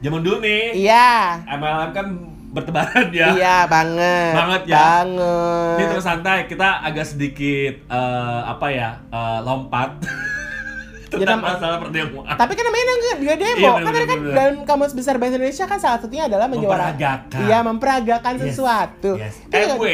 Zaman 0.00 0.24
dulu 0.24 0.40
nih, 0.40 0.80
iya 0.80 1.44
MLM 1.46 1.90
kan 1.92 2.06
bertebaran 2.50 3.06
ya 3.10 3.30
iya 3.32 3.58
banget 3.64 4.34
Banget 4.34 4.62
ya. 4.64 4.74
banget 4.76 5.76
Ini 5.76 5.84
terus 5.88 6.02
santai, 6.02 6.38
kita 6.44 6.68
agak 6.80 7.06
sedikit 7.06 7.74
eh, 7.86 8.40
apa 8.44 8.66
ya 8.68 8.90
eh, 9.06 9.38
lompat 9.40 9.90
tentang 11.10 11.38
nam- 11.38 11.46
masalah 11.48 11.78
perdemuan. 11.80 12.22
Tapi 12.28 12.52
kan 12.52 12.64
namanya 12.64 12.84
dia 13.18 13.34
demo. 13.36 13.58
Iya, 13.58 13.70
kan 13.72 13.82
bener, 13.82 13.94
kan 14.00 14.06
bener, 14.08 14.18
bener. 14.20 14.34
dalam 14.36 14.56
kamus 14.62 14.92
besar 14.92 15.14
bahasa 15.16 15.34
Indonesia 15.36 15.64
kan 15.64 15.78
salah 15.78 15.98
satunya 15.98 16.24
adalah 16.24 16.46
menyuarakan. 16.46 16.94
Memperagakan. 16.94 17.40
Iya, 17.42 17.58
memperagakan 17.60 18.32
Yes, 18.32 18.42
sesuatu. 18.44 19.10
Yes. 19.16 19.34
Kan- 19.44 19.74
MW, 19.74 19.84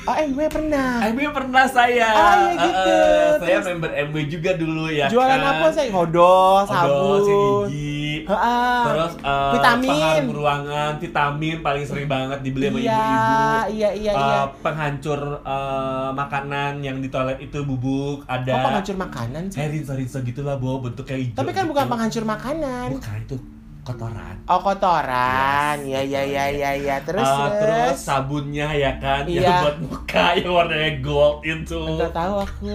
Oh, 0.00 0.14
eh 0.14 0.26
gue 0.26 0.46
pernah. 0.46 1.04
MW 1.06 1.20
pernah 1.30 1.64
saya. 1.66 2.08
Oh, 2.08 2.34
iya 2.38 2.52
gitu. 2.56 2.90
Eh, 2.90 2.96
eh, 2.96 3.30
saya 3.36 3.48
Terus- 3.54 3.66
member 3.68 3.90
MW 4.04 4.16
juga 4.26 4.50
dulu 4.54 4.84
ya. 4.88 5.06
Jualan 5.06 5.28
kan? 5.34 5.50
apa? 5.58 5.66
Hodol, 5.88 5.92
Odol, 5.92 6.58
sabun. 6.64 7.66
gigi. 7.66 8.24
Heeh. 8.24 8.82
Terus 8.84 9.12
eh, 9.18 9.52
Vitamin. 9.52 9.88
pengharum 9.90 10.28
ruangan, 10.30 10.90
vitamin 10.98 11.56
paling 11.58 11.84
sering 11.84 12.06
banget 12.06 12.38
dibeli 12.40 12.64
sama 12.66 12.78
Iya, 12.78 12.88
ibu-ibu. 12.88 13.36
iya, 13.70 13.88
iya, 13.90 14.12
Eh, 14.12 14.18
iya. 14.18 14.40
penghancur 14.58 15.20
eh, 15.40 16.08
makanan 16.12 16.72
yang 16.80 16.96
di 16.98 17.08
toilet 17.08 17.38
itu 17.38 17.58
bubuk 17.62 18.24
ada. 18.26 18.48
Kok 18.50 18.64
penghancur 18.64 18.96
makanan 18.98 19.42
sih? 19.46 19.56
Kayak 19.56 19.70
rinso-rinso 19.74 20.18
gitu 20.22 20.40
lah, 20.40 20.56
Bo, 20.56 20.78
bentuk 20.78 21.04
kayak 21.04 21.20
hijau. 21.26 21.38
Tapi 21.38 21.50
kan 21.52 21.64
bukan 21.64 21.84
gitu. 21.84 21.92
penghancur 21.92 22.24
makanan. 22.26 22.86
Bukan 22.92 23.18
itu 23.22 23.36
kotoran. 23.88 24.36
Oh, 24.44 24.60
kotoran. 24.60 25.76
Yes, 25.82 26.04
iya, 26.04 26.22
iya, 26.22 26.44
iya, 26.50 26.70
iya. 26.74 26.96
Terus, 27.00 27.24
Ah, 27.24 27.48
terus 27.50 27.96
terus. 27.96 27.98
sabunnya 27.98 28.68
ya 28.70 28.92
kan 28.96 29.24
Iya. 29.24 29.40
yang 29.40 29.56
buat 29.62 29.76
muka 29.80 30.26
yang 30.38 30.52
warnanya 30.52 30.92
gold 31.00 31.40
itu. 31.42 31.80
Enggak 31.80 32.12
tahu 32.12 32.34
aku. 32.38 32.72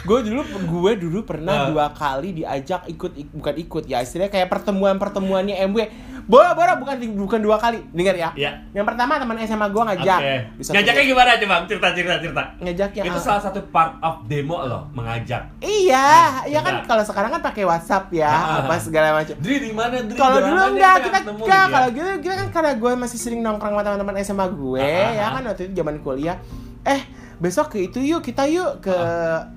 Gue 0.00 0.18
dulu 0.24 0.40
gue 0.42 0.92
dulu 0.98 1.18
pernah 1.22 1.54
Ah. 1.54 1.66
dua 1.68 1.86
kali 1.92 2.32
diajak 2.34 2.88
ikut 2.88 3.12
ik- 3.14 3.30
bukan 3.30 3.54
ikut 3.54 3.84
ya 3.84 4.00
istilahnya 4.00 4.32
kayak 4.32 4.48
pertemuan-pertemuannya 4.48 5.60
MW. 5.62 5.78
Bora 6.26 6.76
bukan 6.76 6.96
bukan 7.16 7.40
dua 7.40 7.56
kali. 7.56 7.80
Dengar 7.90 8.12
ya. 8.12 8.28
Iya. 8.34 8.50
Yang 8.72 8.86
pertama 8.86 9.16
teman 9.16 9.36
SMA 9.40 9.66
gue 9.66 9.82
ngajak. 9.82 10.20
Bisa 10.56 10.70
Ngajaknya 10.72 11.04
gimana 11.04 11.30
coba? 11.36 11.56
Cerita 11.64 11.88
cerita 11.92 12.14
cerita. 12.18 12.42
ngajak 12.58 12.90
yang 12.92 13.06
itu 13.06 13.16
ah, 13.16 13.24
salah 13.24 13.42
satu 13.42 13.60
part 13.68 13.94
of 14.00 14.26
demo 14.26 14.60
loh, 14.62 14.82
mengajak. 14.90 15.42
Iya, 15.60 16.08
iya 16.44 16.60
kan 16.60 16.82
coba. 16.82 16.86
kalau 16.86 17.04
sekarang 17.04 17.30
kan 17.30 17.42
pakai 17.42 17.64
WhatsApp 17.64 18.10
ya, 18.10 18.28
Ah. 18.28 18.64
apa 18.64 18.74
segala 18.76 19.14
macam. 19.14 19.34
Dri 19.38 19.56
di 19.58 19.72
mana 19.72 19.96
Dri? 20.00 20.16
Kalau 20.16 20.38
dulu 20.38 20.60
enggak, 20.74 20.94
Kita 21.00 21.18
enggak. 21.22 21.46
ya? 21.46 21.60
Kalau 21.68 21.88
gitu 21.90 22.10
kita 22.20 22.34
kan 22.36 22.48
karena 22.50 22.72
gue 22.74 22.92
masih 22.96 23.18
sering 23.18 23.40
nongkrong 23.40 23.72
sama 23.72 23.82
teman-teman 23.82 24.14
SMA 24.20 24.46
gue, 24.50 24.82
Ah, 24.82 25.10
ya 25.10 25.22
ah, 25.22 25.30
kan 25.36 25.42
waktu 25.46 25.62
itu 25.68 25.74
zaman 25.76 25.96
kuliah. 26.00 26.36
Eh, 26.82 27.00
besok 27.40 27.72
ke 27.72 27.88
itu 27.88 27.98
yuk, 28.04 28.20
kita 28.20 28.44
yuk 28.46 28.84
ke 28.84 28.92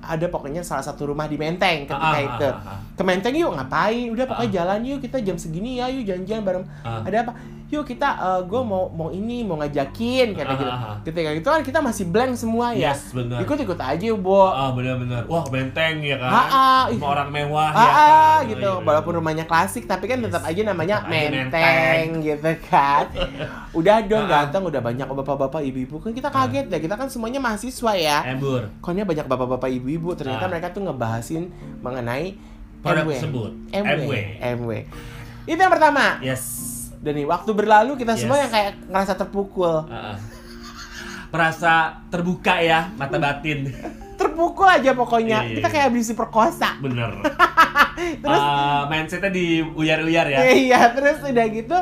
ada 0.00 0.26
pokoknya 0.32 0.64
salah 0.64 0.80
satu 0.80 1.12
rumah 1.12 1.28
di 1.28 1.36
Menteng 1.36 1.84
ketika 1.84 2.00
Ah, 2.00 2.16
ah, 2.16 2.24
itu. 2.24 2.48
Ke 2.96 3.02
Menteng 3.04 3.36
yuk 3.36 3.52
ngapain? 3.52 4.08
Udah 4.08 4.24
pokoknya 4.24 4.50
jalan 4.64 4.80
yuk, 4.88 4.98
kita 5.04 5.20
jam 5.20 5.36
segini 5.36 5.78
ya, 5.78 5.92
yuk 5.92 6.08
janjian 6.08 6.40
bareng. 6.40 6.64
Ah. 6.80 7.04
Ada 7.04 7.28
apa? 7.28 7.32
Yuk 7.74 7.82
kita 7.84 8.06
gue 8.44 8.62
mau 8.62 8.86
mau 8.88 9.10
ini 9.10 9.42
mau 9.42 9.58
ngajakin 9.58 10.30
kata 10.32 10.46
Ah, 10.46 10.54
gitu. 10.54 10.70
ah. 10.70 10.96
Ketika 11.02 11.30
itu 11.32 11.48
kan 11.48 11.60
kita 11.60 11.78
masih 11.80 12.04
blank 12.06 12.32
semua 12.34 12.70
ya. 12.70 12.94
Yes, 12.94 13.10
benar. 13.10 13.42
Ikut-ikut 13.42 13.74
aja, 13.74 14.08
Bo. 14.14 14.46
Ah, 14.46 14.70
benar-benar. 14.70 15.26
Wah, 15.26 15.42
benteng 15.44 15.98
ya 16.00 16.14
kan. 16.16 16.30
Ah, 16.30 16.46
ah. 16.46 16.82
Sama 16.86 17.06
orang 17.12 17.28
mewah 17.28 17.68
Ah, 17.68 17.74
ya 17.74 17.90
kan. 17.90 18.40
gitu. 18.48 18.70
Iya, 18.72 18.84
Walaupun 18.84 19.12
rumahnya 19.16 19.44
klasik, 19.44 19.84
tapi 19.84 20.06
kan 20.06 20.22
tetap 20.22 20.40
Yes. 20.40 20.50
aja 20.50 20.60
namanya 20.64 20.96
Tetap 21.00 21.10
aja 21.10 21.30
menteng, 21.32 22.06
gitu 22.22 22.50
kan. 22.64 23.04
Udah 23.78 23.96
dong 24.00 24.24
Ah. 24.24 24.30
ganteng, 24.30 24.62
udah 24.64 24.80
banyak 24.80 25.06
bapak-bapak 25.08 25.60
ibu-ibu 25.64 25.98
kan 25.98 26.14
kita 26.14 26.30
kaget 26.30 26.66
ya. 26.68 26.78
Kita 26.78 26.94
kan 26.94 27.10
semuanya 27.10 27.42
mahasiswa 27.42 27.92
ya. 27.92 28.22
Embur. 28.24 28.70
Konnya 28.78 29.02
banyak 29.02 29.26
bapak-bapak 29.26 29.66
ibu-ibu. 29.72 30.14
Ternyata 30.14 30.46
Ah. 30.46 30.48
mereka 30.48 30.70
tuh 30.70 30.84
ngebahasin 30.84 31.50
mengenai 31.80 32.38
Produk 32.80 33.02
MW. 33.02 33.10
tersebut. 33.10 33.50
MW. 33.72 33.90
MW. 33.98 34.12
MW. 34.54 34.70
Itu 35.44 35.58
yang 35.58 35.72
pertama. 35.72 36.22
Yes. 36.22 36.70
Dan 37.04 37.12
nih 37.14 37.26
waktu 37.28 37.50
berlalu 37.52 37.92
kita 37.94 38.16
semua 38.16 38.36
Yes. 38.36 38.42
yang 38.42 38.52
kayak 38.52 38.72
ngerasa 38.88 39.12
terpukul. 39.14 39.84
Ah, 39.86 40.16
ah. 40.16 40.18
Merasa 41.28 41.72
terbuka 42.08 42.56
ya 42.58 42.88
mata 42.94 43.18
batin. 43.18 43.68
Terpukul 44.14 44.70
aja 44.70 44.94
pokoknya. 44.94 45.42
Iya, 45.42 45.54
Kita 45.58 45.68
kayak 45.68 45.84
habis 45.90 46.06
diperkosa. 46.06 46.78
Bener. 46.78 47.18
Terus 48.22 48.40
Ah, 48.40 48.86
mindsetnya 48.86 49.28
di 49.28 49.58
uyar-uyar 49.60 50.26
ya. 50.28 50.38
Iya, 50.64 50.90
terus 50.90 51.18
udah 51.20 51.46
gitu 51.46 51.76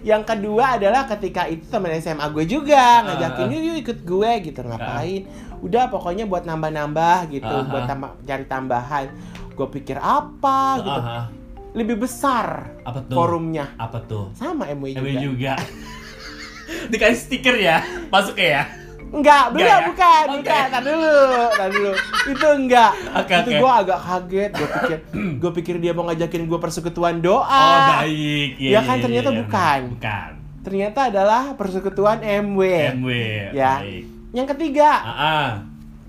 yang 0.00 0.22
kedua 0.22 0.76
adalah 0.76 1.08
ketika 1.08 1.44
itu 1.44 1.64
teman 1.66 1.92
SMA 1.96 2.28
gue 2.28 2.44
juga 2.44 3.02
ngajakin 3.02 3.48
yuk, 3.50 3.62
yuk 3.64 3.76
ikut 3.82 3.98
gue 4.04 4.30
gitu 4.46 4.60
ngapain. 4.62 5.24
Udah 5.58 5.88
pokoknya 5.88 6.24
buat 6.24 6.44
nambah-nambah 6.44 7.32
gitu, 7.32 7.48
Ah, 7.50 7.64
buat 7.64 7.84
ah. 7.84 7.88
tambah 7.88 8.10
cari 8.22 8.44
tambahan. 8.46 9.06
Gue 9.52 9.66
pikir 9.72 9.96
apa 9.96 10.60
gitu. 10.78 11.00
Ah. 11.02 11.24
Lebih 11.70 12.00
besar 12.00 12.72
Apa 12.82 13.00
tuh? 13.02 13.14
forumnya. 13.14 13.72
Apa 13.76 14.00
tuh? 14.02 14.32
Sama 14.32 14.68
MW 14.68 14.92
juga. 14.92 15.00
MW 15.00 15.08
juga. 15.18 15.54
Dikasih 16.90 17.16
stiker 17.18 17.56
ya, 17.56 17.80
masuk 18.08 18.36
ya. 18.36 18.68
Enggak, 19.08 19.56
belum 19.56 19.64
ya? 19.64 19.78
bukan, 19.88 20.24
Oke. 20.26 20.36
bukan. 20.44 20.64
Tar 20.68 20.82
dulu, 20.84 21.16
tar 21.50 21.68
dulu. 21.70 21.92
Itu 22.28 22.46
enggak. 22.54 22.92
Oke, 23.14 23.32
itu 23.34 23.50
oke. 23.50 23.58
gue 23.58 23.72
agak 23.74 23.98
kaget. 23.98 24.50
Gue 24.52 24.68
pikir, 24.68 24.98
gue 25.40 25.50
pikir 25.56 25.74
dia 25.80 25.92
mau 25.92 26.04
ngajakin 26.04 26.42
gue 26.44 26.58
persekutuan 26.58 27.16
doa. 27.18 27.40
Oh, 27.40 27.78
baik. 27.96 28.60
Ya 28.60 28.80
kan, 28.82 28.96
ternyata 28.98 29.28
bukan. 29.32 29.80
Bukan. 29.96 30.30
ternyata 30.58 31.08
adalah 31.08 31.56
persekutuan 31.56 32.20
MW. 32.20 32.60
MW. 32.94 33.08
Ya. 33.56 33.80
Baik. 33.80 34.04
Yang 34.28 34.46
ketiga, 34.52 34.90
Ah, 34.92 35.08
ah. 35.16 35.48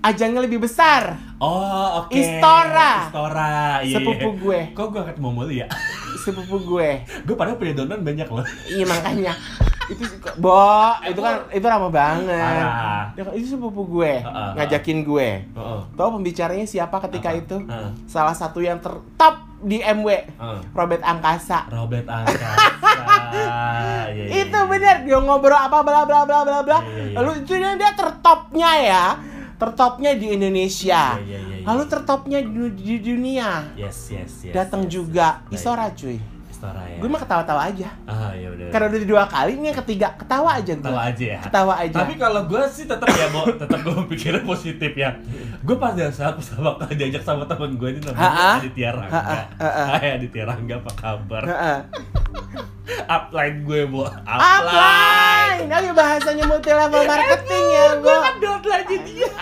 Ajangnya 0.00 0.40
lebih 0.44 0.64
besar. 0.64 1.16
Oh, 1.40 2.04
oke. 2.04 2.12
Istora. 2.16 3.08
Istora. 3.08 3.54
Iya. 3.84 3.96
Sepupu 4.00 4.28
gue, 4.40 4.60
Kok 4.72 4.86
gue 4.92 5.02
ketemu 5.12 5.28
mulu 5.32 5.52
ya? 5.52 5.66
sepupu 6.20 6.60
gue. 6.60 7.00
gue 7.24 7.34
padahal 7.36 7.56
punya 7.56 7.72
donan 7.72 8.04
banyak 8.04 8.28
loh. 8.28 8.44
Iya 8.68 8.84
makanya. 8.84 9.32
Itu 9.90 10.04
Bo, 10.38 10.92
itu 11.02 11.18
kan 11.18 11.48
itu 11.50 11.66
lama 11.66 11.88
banget. 11.88 12.28
Parah. 12.36 13.04
Ya 13.16 13.22
kan, 13.24 13.32
Itu 13.32 13.56
sepupu 13.56 13.88
gue, 13.88 14.20
ngajakin 14.56 14.98
gue. 15.02 15.28
Heeh. 15.48 15.80
Tahu 15.96 16.08
pembicaranya 16.20 16.66
siapa 16.68 17.00
ketika 17.08 17.32
Apa? 17.32 17.40
itu? 17.40 17.56
Heeh. 17.64 17.90
Salah 18.04 18.36
satu 18.36 18.60
yang 18.60 18.78
tertop 18.78 19.48
di 19.64 19.80
MW, 19.80 20.08
Heeh. 20.28 20.58
Robert 20.76 21.02
Angkasa. 21.02 21.68
Robert 21.72 22.04
Angkasa. 22.14 22.48
Iya, 23.30 24.10
iya, 24.12 24.24
itu 24.44 24.58
iya. 24.58 24.66
bener 24.66 24.96
dia 25.06 25.18
ngobrol 25.22 25.54
apa 25.54 25.86
bla 25.86 26.02
bla 26.04 26.26
bla 26.26 26.42
bla 26.44 26.58
bla. 26.60 26.78
Lalu 27.16 27.46
itu 27.46 27.56
dia 27.56 27.92
tertopnya 27.96 28.70
ya. 28.76 29.04
Tertopnya 29.60 30.16
di 30.16 30.26
Indonesia. 30.32 31.20
Iya, 31.20 31.22
iya, 31.22 31.38
iya, 31.38 31.56
iya. 31.60 31.66
Lalu 31.68 31.82
tertopnya 31.84 32.38
di, 32.40 32.62
di 32.80 32.96
dunia. 33.04 33.76
Yes, 33.76 34.08
yes, 34.08 34.48
yes. 34.48 34.54
Datang 34.56 34.88
yes, 34.88 34.90
juga 34.96 35.44
yes. 35.52 35.60
Isora 35.60 35.92
cuy. 35.92 36.16
Istora 36.48 36.80
ya. 36.88 36.96
Gue 36.96 37.08
mah 37.12 37.20
ketawa-tawa 37.20 37.60
aja. 37.68 37.92
Ah, 38.08 38.32
ya 38.32 38.48
udah. 38.56 38.72
Karena 38.72 38.86
udah 38.88 39.00
dua 39.04 39.24
kali, 39.28 39.60
ini 39.60 39.68
yang 39.68 39.78
ketiga 39.84 40.16
ketawa 40.16 40.50
aja 40.56 40.72
gue. 40.72 40.88
Tahu 40.88 40.96
aja 40.96 41.24
ya. 41.36 41.40
Ketawa 41.44 41.74
aja. 41.76 41.96
Tapi 42.00 42.14
kalau 42.16 42.42
gue 42.48 42.62
sih 42.72 42.84
tetap 42.88 43.08
ya, 43.12 43.26
Bo, 43.28 43.42
tetap 43.52 43.78
gue 43.84 43.94
pikirnya 44.16 44.42
positif 44.48 44.92
ya. 44.96 45.10
Gue 45.60 45.76
pada 45.76 46.08
saat 46.08 46.40
pertama 46.40 46.80
kali 46.80 46.96
diajak 47.04 47.20
sama 47.20 47.44
temen 47.44 47.76
gue 47.76 47.88
ini 47.92 48.00
namanya 48.00 48.64
Aditya 48.64 48.88
Rangga. 48.96 49.20
Hai 50.00 50.08
Aditya 50.16 50.44
Rangga, 50.48 50.74
apa 50.80 50.92
kabar? 50.96 51.42
Upline 53.06 53.56
gue, 53.66 53.80
Bo. 53.86 54.06
Upline. 54.06 55.66
Ayo 55.70 55.92
bahasanya 55.94 56.44
multi 56.46 56.70
level 56.70 57.02
marketing 57.06 57.64
ya, 57.70 57.86
Gue 57.98 58.16
kan 58.16 58.34
downline 58.38 59.00
dia. 59.06 59.30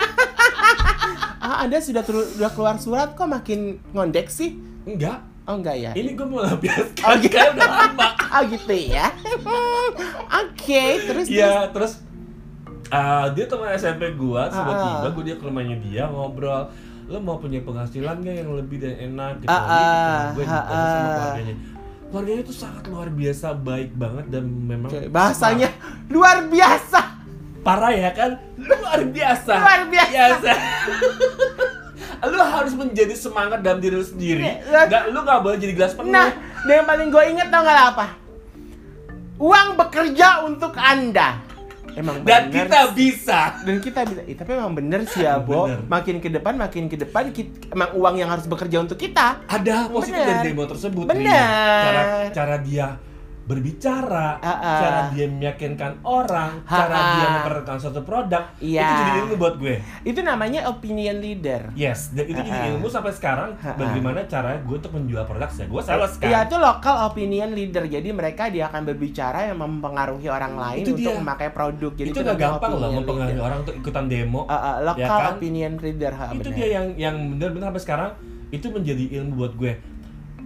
Ah, 1.38 1.64
Anda 1.64 1.80
sudah 1.80 2.04
sudah 2.04 2.50
keluar 2.52 2.76
surat 2.76 3.14
kok 3.16 3.24
makin 3.24 3.80
ngondek 3.96 4.28
sih? 4.28 4.58
Enggak. 4.84 5.24
Oh 5.48 5.56
enggak 5.56 5.80
ya? 5.80 5.96
Ini 5.96 6.12
gue 6.12 6.26
melampiaskan. 6.28 7.04
Oh, 7.08 7.14
gitu. 7.16 7.38
Udah 7.38 7.70
lama. 7.72 8.08
Oh 8.36 8.42
gitu 8.44 8.74
ya. 8.76 9.08
Oke, 10.28 10.84
terus 11.08 11.24
terus. 11.24 11.26
Iya, 11.32 11.72
terus 11.72 11.92
ah, 12.92 13.32
dia 13.32 13.48
teman 13.48 13.72
SMP 13.72 14.12
gua, 14.20 14.48
Ah, 14.48 14.52
tiba-tiba 14.52 15.08
ah. 15.08 15.12
gua 15.16 15.24
dia 15.24 15.36
ke 15.40 15.44
rumahnya 15.48 15.76
dia 15.80 16.04
ngobrol 16.12 16.68
lo 17.08 17.18
mau 17.24 17.40
punya 17.40 17.64
penghasilan 17.64 18.20
gak 18.20 18.36
yang 18.44 18.52
lebih 18.52 18.84
dan 18.84 18.94
enak 19.00 19.40
gitu 19.40 19.48
Jadi 19.48 19.64
ah, 19.64 20.28
gue 20.36 20.44
ah, 20.44 20.48
sama 20.52 20.60
ah. 20.68 21.08
keluarganya 21.16 21.54
keluarganya 22.08 22.42
itu 22.42 22.54
sangat 22.54 22.84
luar 22.88 23.08
biasa 23.08 23.46
baik 23.54 23.92
banget 23.92 24.26
dan 24.28 24.44
memang 24.48 24.90
bahasanya 25.08 25.68
luar 26.08 26.44
biasa. 26.44 27.00
parah 27.60 27.92
ya 27.92 28.10
kan 28.10 28.30
luar 28.56 29.00
biasa 29.04 29.52
Luar 29.54 29.82
biasa. 29.86 30.50
lu 32.28 32.38
harus 32.40 32.74
menjadi 32.74 33.14
semangat 33.14 33.60
dalam 33.60 33.78
diri 33.78 33.94
lu 33.94 34.02
sendiri 34.02 34.42
Nah, 34.66 34.84
nggak 34.86 35.02
lu 35.12 35.18
nggak 35.20 35.38
boleh 35.38 35.58
jadi 35.58 35.72
gelas 35.72 35.92
penuh 35.94 36.10
Nah, 36.10 36.32
dan 36.64 36.74
yang 36.74 36.86
paling 36.86 37.08
gue 37.08 37.22
inget 37.28 37.48
tau 37.48 37.62
gak 37.62 37.94
apa? 37.94 38.06
Uang 39.38 39.78
bekerja 39.78 40.42
untuk 40.42 40.74
anda. 40.74 41.38
Emang 41.98 42.22
dan 42.22 42.46
bener 42.46 42.70
kita 42.70 42.80
bisa 42.94 43.40
dan 43.66 43.76
kita 43.82 44.00
bisa, 44.06 44.22
eh, 44.22 44.36
tapi 44.38 44.54
emang 44.54 44.70
bener 44.78 45.02
sih 45.10 45.26
ya, 45.26 45.42
Bo. 45.42 45.66
Bener. 45.66 45.82
Makin 45.90 46.22
ke 46.22 46.30
depan, 46.30 46.54
makin 46.54 46.86
ke 46.86 46.94
depan, 46.94 47.34
kita, 47.34 47.74
emang 47.74 47.90
uang 47.98 48.14
yang 48.22 48.30
harus 48.30 48.46
bekerja 48.46 48.78
untuk 48.78 48.94
kita. 48.94 49.42
ada 49.50 49.90
positif 49.90 50.22
Bener. 50.22 50.38
dari 50.38 50.54
demo 50.54 50.64
tersebut 50.70 51.04
Bener. 51.10 51.26
Ri. 51.26 51.82
cara 51.82 52.02
cara 52.30 52.56
dia 52.62 52.86
berbicara 53.48 54.36
Ah, 54.38 54.52
ah. 54.52 54.78
cara 54.78 55.00
dia 55.10 55.24
meyakinkan 55.26 55.98
orang 56.02 56.60
Ah, 56.62 56.78
cara 56.78 56.94
ah. 56.94 57.08
dia 57.10 57.26
memperkenalkan 57.32 57.78
suatu 57.80 58.00
produk 58.02 58.44
Iya. 58.58 58.84
itu 58.84 58.92
jadi 59.00 59.18
ilmu 59.22 59.34
buat 59.34 59.54
gue 59.56 59.74
Itu 60.04 60.20
namanya 60.20 60.68
opinion 60.68 61.16
leader. 61.16 61.72
yes 61.72 62.12
dan 62.12 62.24
itu 62.24 62.36
Ah, 62.36 62.44
jadi 62.44 62.58
ilmu 62.70 62.86
sampai 62.86 63.10
sekarang 63.10 63.56
ah. 63.58 63.72
bagaimana 63.72 64.20
cara 64.24 64.58
gue 64.58 64.76
untuk 64.76 64.92
menjual 64.92 65.24
produk 65.24 65.48
saya 65.48 65.66
gue 65.66 65.80
sales 65.80 66.12
kan 66.14 66.28
Iya 66.28 66.38
itu 66.44 66.56
local 66.56 66.96
opinion 67.06 67.50
leader. 67.50 67.84
Jadi 67.84 68.08
mereka 68.10 68.48
dia 68.48 68.68
akan 68.68 68.84
berbicara 68.84 69.48
yang 69.48 69.58
mempengaruhi 69.58 70.28
orang 70.28 70.54
lain 70.54 70.82
Itu 70.82 70.92
untuk 70.92 71.08
dia. 71.08 71.16
memakai 71.18 71.48
produk. 71.50 71.92
Jadi 71.94 72.08
itu 72.10 72.18
gak 72.18 72.26
namanya 72.28 72.44
gampang 72.44 72.70
loh 72.74 72.90
mempengaruhi 72.94 73.32
leader. 73.32 73.46
orang 73.46 73.58
untuk 73.62 73.74
ikutan 73.74 74.04
demo 74.06 74.40
Uh, 74.40 74.52
uh, 74.52 74.76
local 74.84 75.00
Ya 75.00 75.08
kan? 75.08 75.32
opinion 75.34 75.72
leader. 75.78 76.12
ha, 76.12 76.24
itu 76.30 76.40
bener. 76.44 76.54
dia 76.54 76.68
yang 76.70 76.86
yang 76.96 77.16
benar-benar 77.32 77.68
sampai 77.68 77.82
sekarang 77.82 78.10
itu 78.48 78.66
menjadi 78.66 79.04
ilmu 79.14 79.32
buat 79.34 79.54
gue 79.54 79.72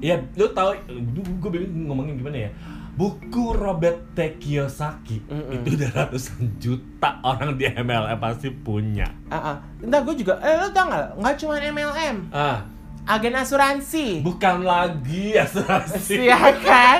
ya 0.00 0.18
lu 0.34 0.50
tahu 0.50 0.74
gue 1.14 1.50
bingung 1.52 1.86
ngomongin 1.86 2.14
gimana 2.16 2.36
ya 2.36 2.50
buku 2.92 3.52
Robert 3.52 4.12
T. 4.12 4.36
Kiyosaki 4.36 5.24
Mm-mm. 5.24 5.54
itu 5.56 5.68
udah 5.74 5.90
ratusan 5.94 6.60
juta 6.60 7.16
orang 7.20 7.56
di 7.56 7.64
MLM 7.66 8.16
pasti 8.16 8.48
punya 8.48 9.08
Uh, 9.26 9.34
uh. 9.34 9.56
Entah 9.80 10.00
gue 10.02 10.14
juga. 10.14 10.36
Eh 10.38 10.54
lo 10.54 10.68
tau 10.70 10.86
nggak? 10.86 11.06
Nggak 11.16 11.34
cuma 11.36 11.54
MLM, 11.56 12.16
ah 12.30 12.58
agen 13.02 13.34
asuransi. 13.34 14.22
bukan 14.22 14.62
lagi 14.62 15.34
asuransi 15.34 16.22
Iya 16.22 16.38
kan? 16.54 16.98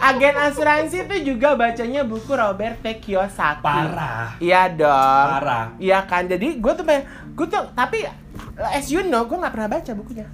Agen 0.00 0.32
asuransi 0.32 1.04
itu 1.04 1.16
juga 1.28 1.52
bacanya 1.52 2.02
buku 2.02 2.32
Robert 2.32 2.80
T. 2.80 2.96
Kiyosaki. 2.96 3.60
parah 3.60 4.38
Iya 4.38 4.70
dong. 4.70 5.26
parah 5.36 5.66
Iya 5.76 5.98
kan. 6.02 6.24
Jadi 6.24 6.56
gue 6.56 6.72
tuh 6.72 6.84
pengen, 6.86 7.04
gue 7.34 7.46
tuh 7.46 7.66
tapi 7.72 8.06
as 8.64 8.88
you 8.88 9.02
know 9.02 9.26
gue 9.26 9.34
nggak 9.34 9.52
pernah 9.52 9.68
baca 9.68 9.90
bukunya. 9.92 10.24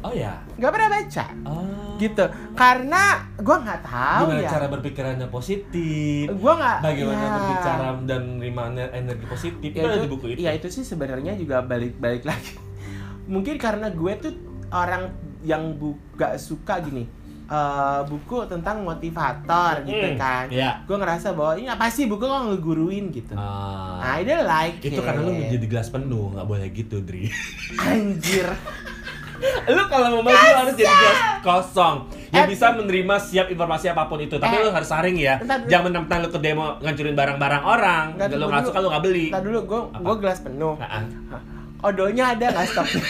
oh 0.00 0.10
ya 0.10 0.34
Nggak 0.56 0.72
pernah 0.72 0.88
baca. 0.90 1.24
oh 1.44 1.85
Gitu. 1.96 2.24
Karena 2.52 3.02
gue 3.34 3.56
nggak 3.58 3.80
tahu 3.82 4.22
gimana 4.26 4.40
ya. 4.40 4.50
cara 4.50 4.66
berpikirannya 4.68 5.28
positif 5.28 6.26
Gue 6.28 6.52
nggak. 6.52 6.78
bagaimana 6.80 7.18
ya. 7.18 7.30
berbicara 7.34 7.86
dan 8.02 8.22
menerima 8.36 8.62
energi 8.92 9.26
positif 9.26 9.70
Ya 9.70 9.82
itu 9.82 9.88
itu, 9.90 10.00
di 10.00 10.10
buku 10.10 10.26
itu 10.28 10.38
ya 10.40 10.52
itu 10.52 10.68
sih 10.70 10.82
sebenarnya 10.82 11.32
juga 11.34 11.60
balik-balik 11.60 12.24
lagi. 12.30 12.56
Mungkin 13.26 13.56
karena 13.56 13.88
gue 13.88 14.12
tuh 14.16 14.32
orang 14.68 15.10
yang 15.42 15.72
bu 15.72 15.94
gak 16.14 16.36
suka 16.36 16.78
gini. 16.80 17.06
eh, 17.46 18.00
buku 18.02 18.42
tentang 18.44 18.82
motivator 18.82 19.78
gitu 19.82 19.94
Hmm, 20.04 20.18
kan. 20.18 20.50
ya 20.50 20.82
Gue 20.82 20.96
ngerasa 20.96 21.30
bahwa 21.30 21.54
ini 21.54 21.66
apa 21.66 21.86
sih 21.86 22.04
buku 22.04 22.18
kok 22.20 22.42
ngeguruin 22.44 23.08
gitu. 23.08 23.34
Ah. 23.34 24.02
I 24.02 24.20
don't 24.20 24.42
like 24.44 24.82
itu 24.82 24.90
it. 24.92 25.00
karena 25.00 25.22
lu 25.22 25.30
menjadi 25.32 25.66
gelas 25.68 25.86
penuh 25.86 26.34
nggak 26.34 26.42
boleh 26.44 26.66
gitu 26.68 26.98
Dri 27.00 27.30
Anjir. 27.78 28.50
lu 29.66 29.82
kalau 29.86 30.08
mau 30.12 30.22
maju 30.24 30.36
harus 30.56 30.74
jadi 30.74 30.88
gelas 30.88 31.18
kosong. 31.40 31.96
Yang 32.28 32.42
Eh. 32.42 32.50
bisa 32.50 32.66
menerima 32.72 33.14
siap 33.18 33.46
informasi 33.48 33.86
apa 33.88 34.04
pun 34.04 34.18
itu. 34.18 34.34
Tapi 34.34 34.52
Eh. 34.52 34.60
lu 34.60 34.70
harus 34.70 34.86
saring 34.86 35.16
ya. 35.16 35.38
Jangan 35.66 35.90
mentang-mentang 35.90 36.18
lu 36.20 36.28
ke 36.28 36.38
demo 36.38 36.78
ngancurin 36.78 37.12
barang-barang 37.12 37.62
orang. 37.62 38.04
Nggak, 38.14 38.26
lu 38.32 38.44
nggak 38.44 38.64
suka 38.64 38.78
lu 38.78 38.88
nggak 38.88 39.04
beli. 39.04 39.26
Ntar 39.28 39.42
dulu 39.42 39.58
gue 39.62 39.80
gue 39.96 40.14
gelas 40.18 40.38
penuh. 40.40 40.74
Nah. 40.76 41.02
Odonya 41.78 42.24
ada 42.32 42.46
nggak 42.50 42.66
stoknya? 42.66 43.02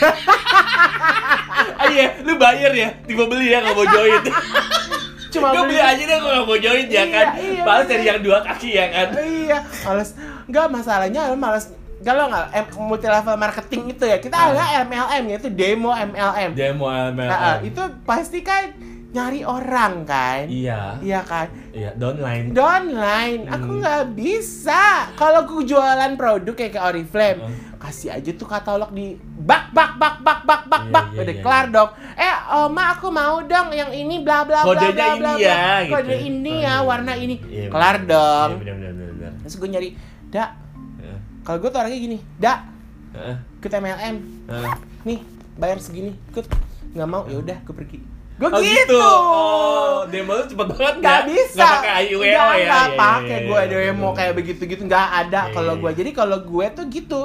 ah 1.73 1.87
iya. 1.87 2.05
Lu 2.21 2.35
bayar 2.35 2.71
ya. 2.71 2.89
Tiba 3.03 3.23
beli 3.25 3.49
ya 3.49 3.61
nggak 3.61 3.73
mau 3.73 3.85
join. 3.85 4.21
Cuma 5.27 5.51
gue 5.51 5.63
beli 5.65 5.81
aja 5.81 5.99
deh 5.99 6.17
gue 6.17 6.31
nggak 6.31 6.45
mau 6.45 6.57
join 6.57 6.85
ya 6.85 6.93
Iya, 6.97 7.03
kan? 7.05 7.25
iya, 7.37 7.61
bener. 7.61 7.83
cari 7.85 8.03
yang 8.05 8.19
dua 8.21 8.37
kaki 8.41 8.69
ya 8.71 8.85
kan? 8.87 9.07
Iya, 9.13 9.57
males. 9.83 10.09
Enggak 10.45 10.65
masalahnya 10.69 11.21
lu 11.27 11.35
males 11.35 11.65
kalau 12.07 12.23
nggak 12.25 12.45
M- 12.55 12.79
multi 12.81 13.05
level 13.05 13.35
marketing 13.35 13.83
itu 13.89 14.03
ya 14.03 14.17
kita 14.17 14.31
Ah. 14.33 14.47
ada 14.49 14.63
MLM 14.81 15.23
yaitu 15.27 15.49
demo 15.49 15.91
MLM. 15.91 16.51
demo 16.53 16.87
MLM 16.87 17.27
Nah, 17.27 17.39
ah, 17.45 17.57
itu 17.59 17.77
pasti 18.01 18.39
kan 18.41 18.71
nyari 19.09 19.41
orang 19.41 20.03
kan? 20.03 20.45
iya 20.45 20.95
Iya 20.99 21.19
kan? 21.21 21.47
iya 21.71 21.91
downline 21.93 22.51
Downline, 22.51 23.43
aku 23.45 23.69
Hmm. 23.69 23.79
nggak 23.79 24.03
bisa. 24.13 25.11
Kalau 25.13 25.43
aku 25.43 25.63
jualan 25.63 26.13
produk 26.13 26.53
kayak 26.53 26.73
ke 26.73 26.81
Oriflame, 26.81 27.39
Heeh. 27.41 27.55
kasih 27.77 28.09
aja 28.13 28.31
tuh 28.31 28.45
katalog 28.45 28.91
di 28.91 29.15
bak 29.37 29.71
bak 29.71 29.95
bak 29.95 30.15
bak 30.19 30.39
bak 30.43 30.61
bak 30.65 30.83
Iya, 30.83 30.91
bak, 30.91 31.05
iya, 31.07 31.19
udah 31.19 31.33
iya, 31.33 31.41
kelar 31.41 31.65
iya. 31.65 31.73
dong. 31.73 31.89
Eh, 32.15 32.35
Oma 32.57 32.83
aku 32.89 33.07
mau 33.09 33.37
dong 33.41 33.67
yang 33.71 33.89
ini 33.89 34.15
bla 34.19 34.43
bla 34.43 34.63
bla 34.63 34.75
bla 34.75 34.91
bla 34.91 35.07
ini 35.09 35.19
bla. 35.19 35.31
ya, 35.35 35.65
gitu. 35.81 35.91
Kode 35.93 36.15
ini 36.19 36.53
Oh, 36.53 36.61
iya. 36.61 36.75
warna 36.81 37.13
ini. 37.15 37.35
Iya, 37.41 37.67
kelar 37.67 37.95
bener. 37.97 38.09
dong. 38.09 38.49
iya 38.53 38.73
benar 38.73 38.91
benar 38.93 39.11
benar 39.13 39.31
Terus 39.39 39.55
gue 39.55 39.69
nyari, 39.69 39.89
dak. 40.27 40.49
Kalau 41.47 41.63
gue 41.63 41.69
tuh 41.71 41.79
orangnya 41.79 41.95
gini, 41.95 42.17
dak, 42.35 42.59
Heeh. 43.15 43.35
ikut 43.63 43.71
MLM. 43.71 44.15
Heeh. 44.51 44.71
Nih, 45.07 45.19
bayar 45.55 45.79
segini, 45.79 46.11
ikut. 46.27 46.43
Nggak 46.91 47.07
mau, 47.07 47.23
ya 47.23 47.39
udah, 47.39 47.57
gue 47.63 47.71
pergi. 47.71 47.99
Gue 48.35 48.51
Oh 48.51 48.59
gitu. 48.59 48.99
Oh, 48.99 50.03
demo 50.11 50.35
lu 50.35 50.43
cepet 50.43 50.67
banget 50.75 50.95
Nggak 50.99 51.21
ya? 51.23 51.29
bisa. 51.31 51.55
Nggak 51.55 51.71
pakai 51.79 51.93
IUEO 52.03 52.21
ya? 52.21 52.35
Nggak, 52.35 52.51
Iya, 52.59 52.67
iya, 52.67 52.99
pakai 52.99 53.37
iya, 53.39 53.47
gue 53.47 53.61
demo 53.71 54.09
kayak 54.11 54.33
begitu-gitu. 54.35 54.81
Nggak 54.85 55.07
ada 55.23 55.41
kalau 55.55 55.73
gue. 55.79 55.91
Jadi 55.95 56.09
kalau 56.11 56.37
gue 56.43 56.65
tuh 56.75 56.85
gitu. 56.91 57.21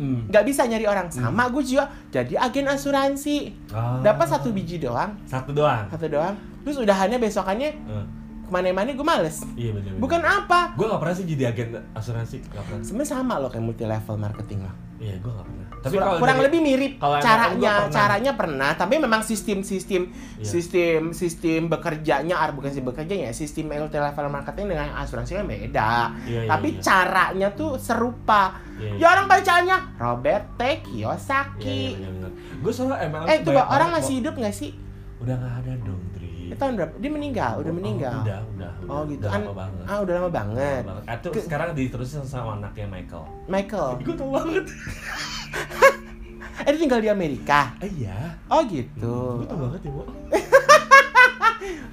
Hmm. 0.00 0.26
Nggak 0.32 0.44
bisa 0.48 0.66
nyari 0.66 0.86
orang. 0.88 1.06
Sama 1.12 1.46
gue 1.52 1.62
juga 1.62 1.92
jadi 2.10 2.40
agen 2.40 2.72
asuransi. 2.72 3.52
Ah. 3.70 4.00
Dapat 4.02 4.26
satu 4.32 4.48
biji 4.50 4.80
doang. 4.82 5.14
Satu 5.30 5.52
doang. 5.54 5.86
Satu 5.92 6.08
doang. 6.10 6.34
Terus 6.66 6.80
udahannya 6.82 7.18
besokannya 7.20 7.70
Heeh. 7.76 8.04
Ke 8.48 8.52
mana-mana 8.54 8.88
gue 8.88 9.04
males. 9.06 9.44
Iya 9.52 9.70
bener. 9.70 9.92
Bukan 9.94 10.18
apa? 10.18 10.72
Gue 10.72 10.86
gak 10.86 10.98
pernah 10.98 11.14
sih 11.14 11.24
jadi 11.24 11.44
agen 11.46 11.68
asuransi, 11.92 12.40
gak 12.46 12.64
pernah. 12.64 12.80
Sebenarnya 12.80 13.10
sama 13.12 13.34
loh 13.36 13.46
kayak 13.46 13.62
multi 13.62 13.84
level 13.84 14.16
marketing 14.16 14.60
lah. 14.62 14.74
Iya, 14.98 15.14
gue 15.16 15.30
gak 15.30 15.44
pernah. 15.44 15.66
Tapi 15.78 15.94
kalau 15.94 16.18
kurang 16.18 16.36
dari- 16.36 16.46
lebih 16.50 16.60
mirip 16.60 16.92
caranya 16.98 17.54
pernah. 17.78 17.94
caranya 17.94 18.32
pernah 18.34 18.70
tapi 18.74 18.94
memang 18.98 19.22
sistem 19.22 19.62
sistem 19.62 20.10
Iya. 20.10 20.42
sistem 20.42 21.00
sistem 21.12 21.70
bekerjanya 21.70 22.34
ah, 22.34 22.50
bukan 22.50 22.66
sih 22.68 22.82
bekerjanya 22.82 23.30
ya 23.30 23.32
sistem 23.32 23.70
multi 23.70 23.94
level 23.94 24.26
marketing 24.26 24.66
dengan 24.68 24.90
asuransi 24.98 25.38
kan 25.38 25.46
beda 25.46 25.92
Iya, 26.26 26.40
iya, 26.42 26.50
tapi 26.50 26.68
iya. 26.72 26.82
caranya 26.82 27.48
tuh 27.52 27.78
serupa 27.78 28.58
Iya, 28.74 28.90
iya. 28.90 28.98
ya 28.98 29.06
orang 29.08 29.26
bacaannya 29.28 29.78
Robert 29.96 30.44
T 30.56 30.62
Kiyosaki 30.82 31.94
iya, 31.94 32.08
bener. 32.10 32.30
Gue 32.58 32.72
soalnya 32.72 32.98
MLM 33.00 33.26
eh 33.28 33.38
banyak 33.40 33.66
orang 33.68 33.88
masih 33.92 34.14
hidup 34.18 34.34
nggak 34.34 34.50
sih 34.52 34.74
Udah 35.18 35.34
gak 35.34 35.54
ada 35.62 35.72
dong, 35.82 35.97
Itu 36.48 36.56
tahun 36.56 36.74
berapa 36.74 36.92
dia 36.94 37.10
meninggal 37.10 37.52
udah 37.56 37.68
Oh, 37.68 37.76
meninggal 37.76 38.16
Udah, 38.18 38.40
udah, 38.46 38.70
udah. 38.74 38.90
oh 38.90 39.00
gitu 39.04 39.22
Udah 39.22 39.30
An- 39.30 39.42
lama 39.42 39.54
banget. 39.54 39.84
ah 39.84 39.98
udah 40.00 40.14
lama 40.14 40.30
banget 40.30 40.82
Lama 40.82 40.92
banget. 40.98 41.18
Tuh 41.20 41.30
Ke- 41.30 41.44
sekarang 41.44 41.68
diterusin 41.72 42.22
sama 42.22 42.50
anaknya 42.54 42.86
Michael. 42.86 43.24
Michael 43.46 43.88
Gue 44.00 44.14
tau 44.14 44.28
banget. 44.30 44.64
eh 46.58 46.68
dia 46.68 46.80
tinggal 46.80 46.98
di 46.98 47.08
Amerika 47.08 47.72
Eh, 47.78 47.90
iya. 47.98 48.34
oh 48.46 48.64
gitu 48.64 49.14
Gue 49.36 49.46
tau 49.46 49.58
banget 49.60 49.80
ya, 49.80 49.90
Bu. 49.90 50.02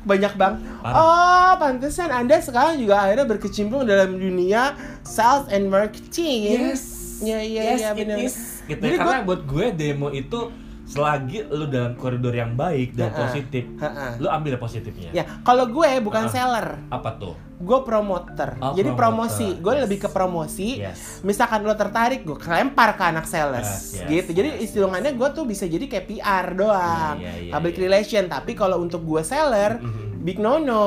banyak 0.05 0.33
bang. 0.35 0.53
Parah. 0.79 0.95
Oh, 0.95 1.51
pantesan 1.57 2.09
Anda 2.09 2.37
sekarang 2.37 2.77
juga 2.77 3.01
akhirnya 3.01 3.25
berkecimpung 3.27 3.83
dalam 3.83 4.15
dunia 4.15 4.77
sales 5.01 5.49
and 5.49 5.67
marketing. 5.67 6.71
Ya, 7.17 7.39
ya, 7.39 7.61
yes, 7.65 7.79
ya, 7.79 7.89
it 7.89 7.97
benar. 7.97 8.17
is. 8.19 8.35
Gitu 8.63 8.77
Jadi 8.77 8.93
ya. 8.93 8.99
Karena 8.99 9.19
buat 9.23 9.41
gue 9.43 9.65
demo 9.71 10.07
itu 10.11 10.53
selagi 10.85 11.49
lu 11.49 11.65
dalam 11.65 11.93
koridor 11.93 12.31
yang 12.31 12.53
baik 12.53 12.93
dan 12.93 13.09
Ha-ha. 13.09 13.19
positif, 13.23 13.65
Ha-ha. 13.75 14.15
lu 14.15 14.27
ambil 14.27 14.55
positifnya. 14.55 15.09
Ya, 15.11 15.25
kalau 15.41 15.65
gue 15.65 15.89
bukan 15.99 16.29
seller, 16.29 16.77
Apa 16.87 17.17
tuh? 17.17 17.33
gue 17.55 17.79
promoter. 17.81 18.53
Oh, 18.59 18.71
Jadi 18.71 18.89
promoter. 18.89 18.99
promosi, 19.33 19.47
gue 19.57 19.73
Yes. 19.73 19.81
lebih 19.81 19.97
ke 19.97 20.09
promosi. 20.09 20.69
Yes. 20.77 20.99
Misalkan 21.21 21.61
lo 21.61 21.73
tertarik, 21.73 22.21
gue 22.21 22.37
lempar 22.37 22.93
ke 22.93 23.03
anak 23.03 23.25
sales, 23.25 23.65
Yes, 23.65 23.97
yes, 23.97 24.07
gitu. 24.07 24.29
Jadi 24.35 24.49
yes, 24.51 24.63
istilahnya 24.65 25.11
gue 25.11 25.29
tuh 25.31 25.43
bisa 25.43 25.65
jadi 25.65 25.83
kayak 25.83 26.05
PR 26.05 26.53
doang, 26.53 27.15
Iya, 27.17 27.25
iya, 27.25 27.41
iya, 27.41 27.51
public 27.51 27.75
iya. 27.75 27.81
relation. 27.81 28.23
Tapi 28.27 28.51
kalau 28.53 28.77
untuk 28.77 29.01
gue 29.01 29.21
seller, 29.21 29.79
Mhm. 29.79 30.21
big 30.21 30.37
no 30.37 30.57
no, 30.57 30.85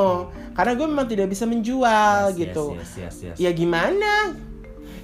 karena 0.53 0.73
gue 0.75 0.87
memang 0.87 1.07
tidak 1.07 1.27
bisa 1.27 1.43
menjual 1.43 2.31
Yes, 2.31 2.39
gitu. 2.39 2.65
Yes, 2.75 2.91
yes, 2.93 2.97
yes, 2.97 3.15
yes. 3.25 3.37
Ya 3.39 3.51
gimana? 3.51 4.37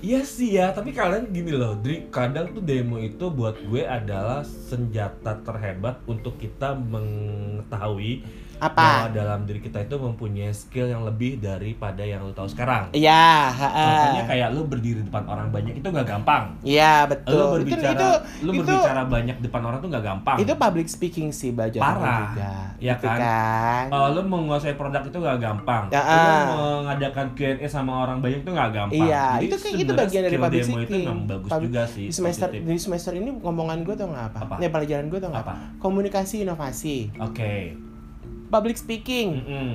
Iya 0.05 0.21
sih 0.21 0.61
ya, 0.61 0.69
tapi 0.77 0.93
kadang 0.93 1.33
gini 1.33 1.49
loh, 1.57 1.81
Dri, 1.81 2.13
kadang 2.13 2.53
tuh 2.53 2.61
demo 2.61 3.01
itu 3.01 3.25
buat 3.33 3.57
gue 3.57 3.89
adalah 3.89 4.45
senjata 4.45 5.41
terhebat 5.41 5.97
untuk 6.05 6.37
kita 6.37 6.77
mengetahui 6.77 8.21
Apa? 8.57 9.05
bahwa 9.05 9.09
dalam 9.11 9.41
diri 9.45 9.59
kita 9.59 9.79
itu 9.81 9.97
mempunyai 9.97 10.51
skill 10.51 10.87
yang 10.87 11.03
lebih 11.03 11.37
daripada 11.37 12.01
yang 12.01 12.23
lu 12.23 12.33
tahu 12.33 12.47
sekarang. 12.47 12.89
Iya. 12.91 13.51
Contohnya 13.51 14.25
kayak 14.25 14.49
lu 14.51 14.63
berdiri 14.65 15.01
depan 15.03 15.25
orang 15.25 15.49
banyak 15.49 15.75
itu 15.75 15.87
nggak 15.87 16.07
gampang. 16.07 16.45
Iya 16.61 17.05
Lu 17.05 17.11
betul. 17.11 17.47
berbicara, 17.57 17.91
itu 17.91 18.09
lu 18.41 18.51
itu, 18.53 18.61
berbicara 18.63 19.03
banyak 19.05 19.37
depan 19.41 19.63
orang 19.63 19.79
tuh 19.79 19.89
nggak 19.89 20.05
gampang. 20.05 20.37
itu 20.37 20.53
public 20.55 20.87
speaking 20.87 21.29
sih 21.31 21.51
belajar 21.51 21.81
Parah. 21.81 22.19
juga. 22.31 22.53
Ya 22.79 22.95
gitu 22.95 23.07
kan? 23.07 23.19
kan. 23.19 23.85
Oh, 23.91 24.07
lu 24.11 24.21
menguasai 24.23 24.75
produk 24.75 25.03
itu 25.03 25.15
nggak 25.15 25.39
gampang. 25.39 25.85
Ya, 25.89 26.01
Lu 26.01 26.11
ah. 26.11 26.45
mengadakan 26.81 27.27
Q&A 27.35 27.67
sama 27.67 28.03
orang 28.03 28.19
banyak 28.19 28.41
itu 28.41 28.51
nggak 28.51 28.71
gampang. 28.71 29.07
Iya, 29.07 29.25
Jadi 29.35 29.45
itu 29.45 29.57
kayak 29.57 29.75
itu 29.77 29.93
bagian 29.95 30.23
dari 30.23 30.37
public 30.37 30.61
demo 30.61 30.75
itu 30.75 30.85
speaking. 30.85 31.05
memang 31.05 31.21
bagus 31.27 31.51
Pub- 31.51 31.63
juga 31.63 31.83
sih. 31.87 32.07
Di 32.09 32.15
semester 32.15 32.49
positif. 32.49 32.67
di 32.67 32.79
semester 32.79 33.13
ini 33.13 33.31
ngomongan 33.35 33.79
gue 33.83 33.95
tuh 33.95 34.07
nggak 34.07 34.27
apa? 34.31 34.39
Apa? 34.45 34.55
Ya 34.59 34.69
pelajaran 34.69 35.07
gue 35.07 35.19
tuh 35.19 35.29
nggak 35.29 35.45
apa? 35.45 35.55
Apa? 35.55 35.79
Komunikasi 35.79 36.37
inovasi, 36.43 36.97
Oke. 37.19 37.75
Public 38.55 38.79
speaking, 38.79 39.43
Mm-mm. 39.43 39.71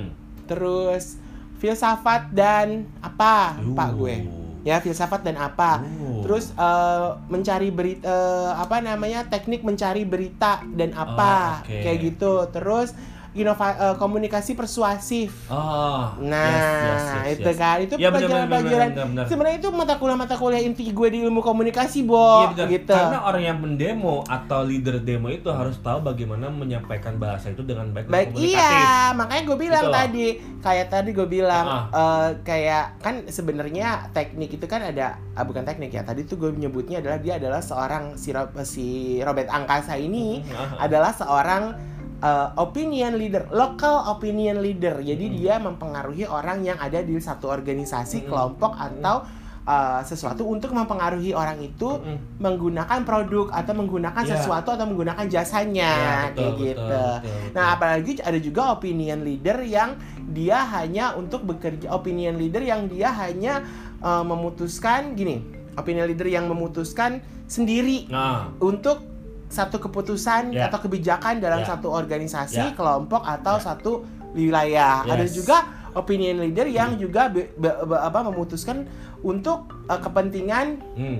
terus 0.46 1.20
filsafat 1.56 2.32
dan 2.32 2.88
apa? 2.98 3.60
Pak 3.76 3.88
Uh. 3.90 3.96
gue. 3.98 4.16
Ya 4.60 4.76
filsafat 4.76 5.20
dan 5.20 5.36
apa? 5.36 5.84
Uh. 5.84 6.24
Terus 6.24 6.52
eh, 6.52 7.08
mencari 7.28 7.68
berita 7.68 8.04
eh, 8.04 8.50
apa 8.56 8.80
namanya 8.80 9.24
teknik 9.24 9.60
mencari 9.60 10.04
berita 10.04 10.64
dan 10.70 10.92
apa 10.92 11.60
Oh, 11.60 11.68
oke. 11.68 11.76
kayak 11.78 11.98
gitu. 12.02 12.32
Terus 12.50 12.96
inova 13.32 13.66
eh, 13.72 13.96
komunikasi 13.96 14.52
persuasif. 14.52 15.30
Oh, 15.46 16.18
Nah, 16.20 16.50
yes, 16.50 16.66
yes, 16.82 17.02
yes, 17.06 17.26
itu 17.36 17.46
yes. 17.46 17.56
kan 17.56 17.76
itu 17.78 17.94
Ya, 17.94 18.10
pelajaran-pelajaran. 18.10 18.88
benar, 18.90 19.06
benar. 19.06 19.24
Sebenarnya 19.24 19.56
itu 19.58 19.68
mata 19.70 19.94
kuliah-mata 19.96 20.34
kuliah 20.34 20.58
inti 20.60 20.84
gue 20.84 21.08
di 21.08 21.18
ilmu 21.20 21.38
komunikasi, 21.40 22.02
Bo, 22.02 22.50
benar. 22.50 22.66
gitu. 22.66 22.90
Karena 22.90 23.22
orang 23.22 23.42
yang 23.44 23.58
mendemo 23.58 24.22
atau 24.24 24.60
leader 24.60 24.98
demo 24.98 25.28
itu 25.28 25.46
harus 25.48 25.78
tahu 25.78 26.02
bagaimana 26.02 26.48
menyampaikan 26.48 27.16
bahasa 27.16 27.48
itu 27.48 27.62
dengan 27.62 27.88
baik, 27.88 28.04
dan 28.04 28.12
Baik, 28.12 28.28
komunikatif. 28.32 28.58
iya, 28.58 28.94
makanya 29.14 29.42
gue 29.44 29.58
bilang 29.60 29.84
Gitu 29.84 29.94
tadi, 29.94 30.26
kayak 30.58 30.86
tadi 30.88 31.10
gue 31.10 31.28
bilang, 31.28 31.66
Ah. 31.66 31.84
eh, 31.88 32.28
kayak 32.40 32.84
kan 32.98 33.14
sebenarnya 33.24 33.88
teknik 34.10 34.50
itu 34.52 34.66
kan 34.66 34.82
ada, 34.82 35.06
ah, 35.32 35.42
bukan 35.42 35.62
teknik 35.62 35.90
ya. 35.90 36.02
Tadi 36.02 36.24
tuh 36.24 36.34
gue 36.36 36.50
menyebutnya 36.50 36.98
adalah 36.98 37.16
dia 37.16 37.36
adalah 37.36 37.60
seorang 37.60 38.16
si, 38.16 38.30
Ro- 38.30 38.50
si 38.62 38.86
Robert 39.20 39.46
Angkasa 39.48 39.94
ini 39.94 40.42
Ah, 40.50 40.82
adalah 40.82 41.10
seorang 41.10 41.78
eh, 42.20 42.48
opinion 42.56 43.16
leader, 43.16 43.48
local 43.50 44.04
opinion 44.08 44.60
leader. 44.60 45.00
Jadi 45.00 45.24
Mm. 45.26 45.34
dia 45.34 45.54
mempengaruhi 45.56 46.24
orang 46.24 46.60
yang 46.62 46.76
ada 46.76 47.00
di 47.00 47.16
satu 47.16 47.48
organisasi, 47.48 48.24
Mm. 48.24 48.26
kelompok 48.28 48.76
atau 48.76 49.24
eh, 49.60 50.00
sesuatu 50.02 50.48
untuk 50.48 50.72
mempengaruhi 50.72 51.30
orang 51.30 51.60
itu 51.60 51.86
Mm-mm. 51.86 52.40
menggunakan 52.42 53.04
produk 53.04 53.52
atau 53.54 53.76
menggunakan 53.76 54.24
Iya. 54.24 54.32
sesuatu 54.34 54.72
atau 54.72 54.88
menggunakan 54.88 55.28
jasanya 55.30 55.92
Iya, 55.94 56.10
kayak 56.10 56.32
betul, 56.32 56.50
betul, 56.50 56.64
gitu. 56.64 56.80
betul, 56.80 57.14
betul. 57.20 57.54
Nah, 57.54 57.66
apalagi 57.76 58.12
ada 58.24 58.38
juga 58.40 58.62
opinion 58.72 59.20
leader 59.20 59.58
yang 59.62 59.90
dia 60.32 60.58
hanya 60.64 61.14
untuk 61.14 61.44
bekerja 61.44 61.92
opinion 61.92 62.40
leader 62.40 62.64
yang 62.64 62.88
dia 62.88 63.12
hanya 63.14 63.62
eh, 64.00 64.24
memutuskan 64.24 65.12
gini. 65.14 65.44
Opinion 65.76 66.08
leader 66.08 66.26
yang 66.26 66.48
memutuskan 66.48 67.20
sendiri 67.46 68.08
Nah, 68.08 68.50
untuk 68.58 69.09
satu 69.50 69.82
keputusan 69.82 70.54
Ya. 70.54 70.70
atau 70.70 70.78
kebijakan 70.80 71.42
dalam 71.42 71.66
Ya. 71.66 71.74
satu 71.74 71.90
organisasi, 71.90 72.62
Ya. 72.62 72.72
kelompok 72.72 73.26
atau 73.26 73.58
Ya. 73.58 73.62
satu 73.66 73.92
wilayah. 74.32 75.02
Ada 75.02 75.26
Yes. 75.26 75.34
juga 75.34 75.66
opinion 75.92 76.38
leader 76.38 76.70
yang 76.70 76.94
juga 76.96 77.26
be- 77.26 77.50
be- 77.58 77.78
be- 77.82 77.98
apa 77.98 78.22
memutuskan 78.22 78.86
untuk 79.20 79.74
uh, 79.90 79.98
kepentingan 79.98 80.78
hmm. 80.94 81.18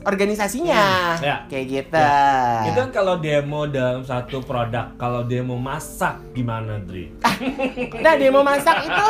Organisasinya. 0.00 0.84
Hmm, 1.16 1.24
ya. 1.24 1.36
Kayak 1.46 1.64
gitu. 1.68 2.04
itu 2.66 2.78
kan 2.78 2.90
kalau 2.90 3.14
demo 3.16 3.66
dalam 3.66 4.00
satu 4.00 4.40
produk, 4.40 4.96
kalau 4.96 5.22
demo 5.22 5.54
masak 5.54 6.16
gimana, 6.32 6.80
Dri? 6.80 7.12
Nah, 8.04 8.14
demo 8.14 8.40
masak 8.40 8.86
itu 8.86 9.06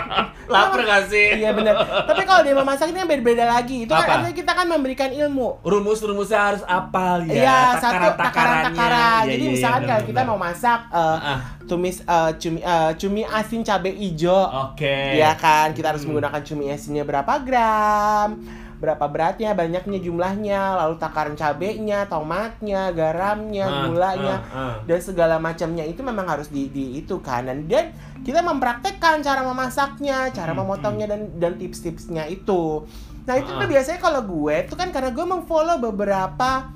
Lapar 0.52 0.80
gak 0.80 1.08
sih? 1.08 1.36
iya 1.36 1.52
benar. 1.52 1.76
Tapi 2.04 2.22
kalau 2.24 2.40
demo 2.40 2.62
masak 2.62 2.88
ini 2.88 2.98
kan 2.98 3.08
beda-beda 3.08 3.44
lagi. 3.46 3.84
Itu 3.84 3.92
kan 3.92 4.04
Apa? 4.04 4.12
artinya 4.20 4.34
kita 4.34 4.52
kan 4.52 4.66
memberikan 4.66 5.10
ilmu. 5.10 5.60
Rumus-rumusnya 5.60 6.40
harus 6.40 6.62
apal 6.64 7.24
ya. 7.24 7.32
Iya, 7.44 7.58
satu 7.78 8.08
takaran-takaran. 8.14 9.22
Iya, 9.24 9.30
Jadi 9.32 9.44
iya, 9.44 9.52
misalkan 9.52 9.80
iya, 9.80 9.88
kalau 9.88 10.02
kita 10.04 10.20
mau 10.24 10.38
masak 10.38 10.80
uh, 10.88 11.16
Ah, 11.16 11.40
tumis 11.64 12.04
uh, 12.04 12.30
cumi 12.36 12.60
uh, 12.60 12.92
cumi 12.94 13.22
asin 13.24 13.60
cabai 13.60 13.92
hijau. 13.92 14.36
Oke. 14.72 15.16
Iya 15.16 15.32
kan, 15.36 15.72
kita 15.72 15.92
harus 15.92 16.04
Hmm. 16.04 16.12
menggunakan 16.12 16.40
cumi 16.44 16.68
asinnya 16.68 17.00
berapa 17.02 17.32
gram, 17.40 18.36
berapa 18.74 19.04
beratnya, 19.04 19.52
banyaknya 19.52 19.98
jumlahnya, 19.98 20.60
lalu 20.76 20.94
takaran 20.96 21.32
cabenya, 21.32 22.04
tomatnya, 22.04 22.90
garamnya, 22.90 23.64
Ah, 23.64 23.80
gulanya, 23.84 24.34
ah, 24.44 24.54
ah. 24.54 24.74
dan 24.82 24.98
segala 24.98 25.36
macamnya 25.36 25.82
itu 25.82 26.00
memang 26.00 26.26
harus 26.26 26.48
di, 26.48 26.68
di 26.68 26.96
itu 26.96 27.18
kan. 27.18 27.44
Dan 27.44 27.64
dan 27.64 27.90
kita 28.20 28.40
mempraktekkan 28.40 29.20
cara 29.20 29.40
memasaknya, 29.42 30.28
cara 30.30 30.50
Hmm, 30.50 30.60
memotongnya 30.60 31.06
dan 31.06 31.20
dan 31.36 31.54
tips-tipsnya 31.54 32.26
itu. 32.26 32.84
Nah 33.24 33.34
itu 33.34 33.48
tuh 33.48 33.64
biasanya 33.66 33.98
kalau 33.98 34.20
gue 34.20 34.66
tuh 34.66 34.74
kan 34.74 34.88
karena 34.88 35.08
gue 35.08 35.24
memfollow 35.24 35.80
beberapa 35.80 36.68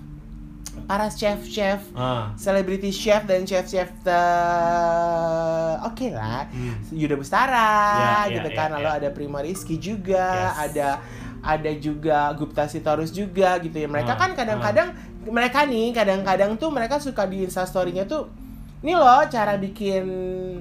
para 0.81 1.11
chef-chef 1.11 1.85
selebriti 2.35 2.89
chef 2.89 3.27
dan 3.27 3.45
chef-chef 3.45 3.91
oke 5.83 6.07
lah 6.09 6.47
Hmm. 6.49 6.75
Yuda 6.91 7.15
Bustara 7.15 7.71
Ya, 7.93 8.09
ya, 8.25 8.35
gitu 8.39 8.49
ya, 8.49 8.57
kan 8.57 8.69
lalu 8.73 8.87
ya. 8.87 8.97
ada 8.97 9.09
Prima 9.11 9.41
Rizky 9.41 9.77
juga 9.77 10.27
Yes. 10.49 10.57
ada 10.65 10.89
ada 11.41 11.71
juga 11.75 12.33
Gupta 12.35 12.67
Sitorus 12.67 13.11
juga 13.11 13.59
gitu 13.59 13.75
ya 13.75 13.87
mereka 13.87 14.15
Ah, 14.15 14.19
kan 14.19 14.31
kadang-kadang 14.33 14.89
mereka 15.25 15.65
nih 15.65 15.93
kadang-kadang 15.93 16.57
tuh 16.57 16.69
mereka 16.69 16.99
suka 16.99 17.25
di 17.25 17.43
instastorynya 17.43 18.05
tuh 18.05 18.29
ini 18.79 18.95
loh 18.95 19.27
cara 19.27 19.59
bikin 19.59 20.07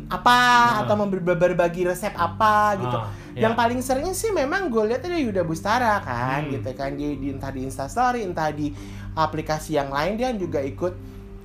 apa 0.09 0.33
Ah. 0.33 0.81
atau 0.81 0.97
berbagi 1.05 1.85
resep 1.85 2.13
apa 2.13 2.73
gitu 2.75 2.97
Ah, 2.97 3.13
yang 3.37 3.53
ya. 3.53 3.57
paling 3.57 3.79
sering 3.79 4.09
sih 4.11 4.33
memang 4.33 4.67
gue 4.67 4.89
lihat 4.89 5.05
ada 5.05 5.17
Yuda 5.17 5.45
Bustara 5.45 6.01
kan 6.01 6.45
Hmm. 6.45 6.53
gitu 6.57 6.69
kan 6.73 6.97
di, 6.97 7.13
di 7.15 7.27
entah 7.29 7.53
di 7.53 7.61
Instastory 7.61 8.25
entah 8.25 8.49
di 8.49 8.73
aplikasi 9.13 9.77
yang 9.77 9.89
lain 9.89 10.17
dia 10.17 10.33
juga 10.33 10.57
ikut 10.59 10.93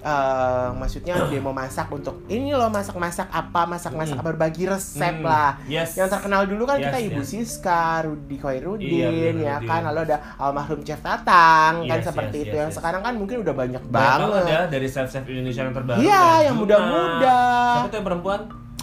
eh, 0.02 0.68
maksudnya 0.74 1.14
demo 1.26 1.50
masak 1.50 1.86
untuk 1.88 2.26
ini 2.26 2.50
loh 2.50 2.66
masak-masak 2.68 3.26
apa 3.26 3.64
masak-masak 3.64 4.14
Hmm. 4.14 4.26
berbagi 4.26 4.66
resep 4.66 5.14
Hmm, 5.14 5.24
lah 5.24 5.62
Yes. 5.64 5.94
yang 5.94 6.06
terkenal 6.06 6.42
dulu 6.44 6.62
kan 6.64 6.76
Yes, 6.76 6.84
kita 6.84 6.98
Ibu 7.04 7.20
yes. 7.20 7.28
Siska, 7.28 7.82
Rudi 8.02 8.34
Iya, 8.34 8.42
Khairuddin, 8.42 9.06
bener, 9.34 9.46
ya 9.46 9.56
kan, 9.60 9.80
lalu 9.84 10.00
ada 10.04 10.16
almarhum 10.36 10.80
Chef 10.80 10.98
Tatang, 10.98 11.86
kan 11.86 11.96
Yes, 11.96 12.04
seperti 12.04 12.36
yes, 12.36 12.44
itu. 12.44 12.50
yes, 12.50 12.60
yang 12.60 12.70
yes. 12.70 12.76
sekarang 12.76 13.00
kan 13.00 13.14
mungkin 13.14 13.36
udah 13.40 13.54
banyak 13.54 13.82
Banyak 13.84 14.18
banget. 14.20 14.44
ya 14.44 14.60
dari 14.66 14.86
chef-chef 14.86 15.24
Indonesia 15.24 15.62
yang 15.62 15.72
terbaru. 15.72 15.98
Iya, 15.98 16.24
yang 16.44 16.56
muda-muda. 16.56 17.38
Siapa 17.72 17.86
tuh 17.86 17.96
yang 17.96 18.06
perempuan? 18.06 18.40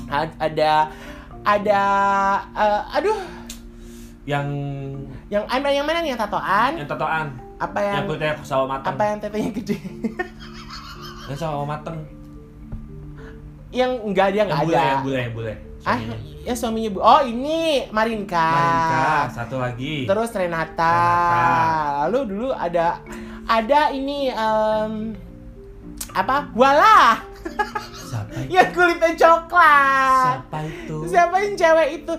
Ada 0.09 0.73
ada 1.39 1.81
eh, 2.53 2.81
aduh 2.93 3.19
Yang 4.25 4.45
yang 5.27 5.43
yang 5.49 5.83
mana 5.83 5.99
nih 5.99 6.13
yang 6.13 6.19
tatoan 6.19 6.71
yang 6.75 6.85
tatoan, 6.85 7.27
apa 7.57 7.77
yang 7.79 7.95
yang 7.95 8.05
kulitnya 8.05 8.33
sawo 8.41 8.65
mateng. 8.65 8.93
apa 8.93 9.03
yang 9.03 9.17
tetenya 9.17 9.51
gede 9.51 9.77
Yang 11.29 11.39
sawo 11.39 11.61
mateng. 11.63 11.97
yang 13.69 14.01
enggak 14.01 14.33
dia 14.33 14.43
enggak 14.43 14.65
ada 14.65 14.81
yang 14.81 15.01
bule, 15.05 15.19
yang 15.19 15.33
bule. 15.35 15.53
ah 15.85 15.99
ya 16.41 16.53
suaminya 16.53 16.89
bu 16.89 16.99
oh 16.99 17.21
ini 17.21 17.85
Marinka, 17.87 18.49
Marinka, 18.49 19.09
satu 19.31 19.61
lagi. 19.61 20.03
terus 20.03 20.33
Renata. 20.33 20.73
Renata. 20.73 21.37
lalu 22.03 22.19
dulu 22.27 22.49
ada 22.49 22.97
ada 23.45 23.93
ini 23.93 24.27
em, 24.27 25.13
apa 26.09 26.49
Wala 26.51 27.21
Siapa 27.93 28.33
itu? 28.41 28.49
yang 28.49 28.73
kulitnya 28.73 29.13
coklat 29.15 30.41
Siapa 30.41 30.57
itu? 30.65 30.95
siapa 31.05 31.35
yang 31.37 31.53
cewek 31.53 31.89
itu 31.95 32.13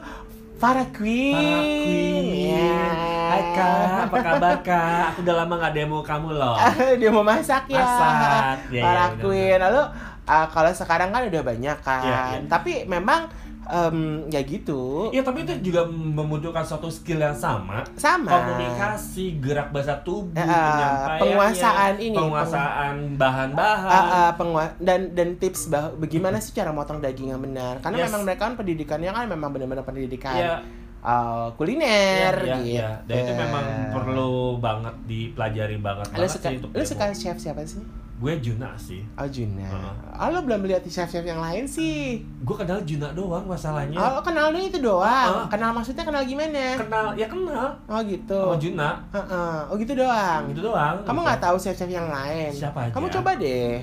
Farah 0.61 0.93
Queen 0.93 1.33
Farah 1.33 1.65
Queen. 1.65 2.53
Ya. 2.53 2.85
Hai 3.33 3.43
kak, 3.57 4.13
apa 4.13 4.17
kabar 4.21 4.55
kak? 4.61 5.05
Aku 5.17 5.19
udah 5.25 5.35
lama 5.41 5.55
gak 5.57 5.73
demo 5.73 6.05
kamu 6.05 6.37
loh. 6.37 6.53
dia 7.01 7.09
mau 7.09 7.25
masak 7.25 7.65
ya 7.73 7.81
Masak. 7.81 8.69
Ya, 8.69 8.77
ya, 8.77 8.83
Farah 8.85 9.09
benar, 9.17 9.23
Queen 9.25 9.57
lalu 9.57 9.83
uh, 10.29 10.47
kalau 10.53 10.71
sekarang 10.77 11.09
kan 11.17 11.25
udah 11.33 11.43
banyak 11.43 11.79
kan 11.81 12.05
Iya, 12.05 12.21
iya. 12.37 12.39
tapi 12.45 12.85
memang 12.85 13.33
em, 13.71 13.99
ya 14.27 14.41
gitu 14.41 15.09
Iya 15.09 15.23
tapi 15.23 15.43
itu 15.43 15.55
juga 15.65 15.87
membutuhkan 15.87 16.61
suatu 16.61 16.87
skill 16.87 17.19
yang 17.19 17.33
sama 17.33 17.87
sama 17.95 18.29
Komunikasi, 18.29 19.39
gerak 19.39 19.71
bahasa 19.71 19.95
tubuh, 19.99 20.31
Eh, 20.31 20.41
eh, 20.41 20.47
penyampaiannya 20.47 21.21
penguasaan 21.21 21.95
ini, 21.99 22.17
Penguasaan 22.17 22.95
bahan-bahan 23.15 23.89
Ah, 23.89 24.07
ah, 24.21 24.31
pengua- 24.35 24.75
dan 24.79 25.13
dan 25.13 25.37
tips 25.37 25.67
bah 25.67 25.91
bagaimana 25.93 26.39
sih 26.39 26.53
cara 26.53 26.71
motong 26.71 26.99
daging 26.99 27.31
yang 27.31 27.41
benar 27.41 27.79
karena 27.79 27.97
Yes. 27.99 28.07
memang 28.07 28.23
mereka 28.25 28.43
kan 28.43 28.55
pendidikannya 28.55 29.11
kan 29.11 29.27
memang 29.27 29.51
benar-benar 29.51 29.83
pendidikan 29.83 30.35
Iya, 30.35 30.55
uh, 31.01 31.49
kuliner 31.55 32.35
iya, 32.37 32.57
gitu. 32.57 32.61
iya. 32.69 32.89
Dan 33.05 33.17
itu 33.19 33.33
memang 33.35 33.65
perlu 33.91 34.33
banget 34.57 34.95
dipelajari 35.05 35.77
banget 35.77 36.07
Lu 36.09 36.15
banget 36.19 36.31
suka, 36.31 36.49
sih 36.49 36.57
untuk 36.57 36.71
lu 36.71 36.77
demo. 36.77 36.89
suka 36.89 37.05
chef 37.13 37.37
siapa 37.37 37.63
sih? 37.63 37.83
Gue 38.21 38.37
Juna 38.37 38.77
sih 38.77 39.01
Oh 39.17 39.25
Juna. 39.25 39.65
Heeh. 39.65 39.95
Oh 40.21 40.29
lo 40.29 40.45
belum 40.45 40.69
lihat 40.69 40.85
chef-chef 40.85 41.25
yang 41.25 41.41
lain 41.41 41.65
sih? 41.65 42.21
Gue 42.45 42.53
kenal 42.53 42.85
Juna 42.85 43.17
doang 43.17 43.49
masalahnya 43.49 43.97
Oh 43.97 44.11
lo 44.17 44.21
kenalnya 44.21 44.61
itu 44.61 44.77
doang. 44.77 45.33
Heeh. 45.41 45.47
Kenal 45.49 45.73
maksudnya 45.73 46.05
kenal 46.05 46.23
gimana? 46.29 46.77
Kenal, 46.77 47.07
ya 47.17 47.27
kenal 47.33 47.73
Oh 47.89 48.01
gitu. 48.05 48.37
sama 48.37 48.57
Juna 48.61 48.89
Heeh. 49.17 49.57
Oh 49.73 49.75
gitu 49.81 49.93
doang. 49.97 50.43
Gitu 50.53 50.61
doang 50.61 51.01
Kamu 51.01 51.17
gitu. 51.17 51.27
nggak 51.33 51.41
tahu 51.41 51.57
chef-chef 51.57 51.89
yang 51.89 52.13
lain? 52.13 52.53
Siapa 52.53 52.79
aja? 52.87 52.93
Kamu 52.93 53.09
coba 53.09 53.31
deh 53.41 53.81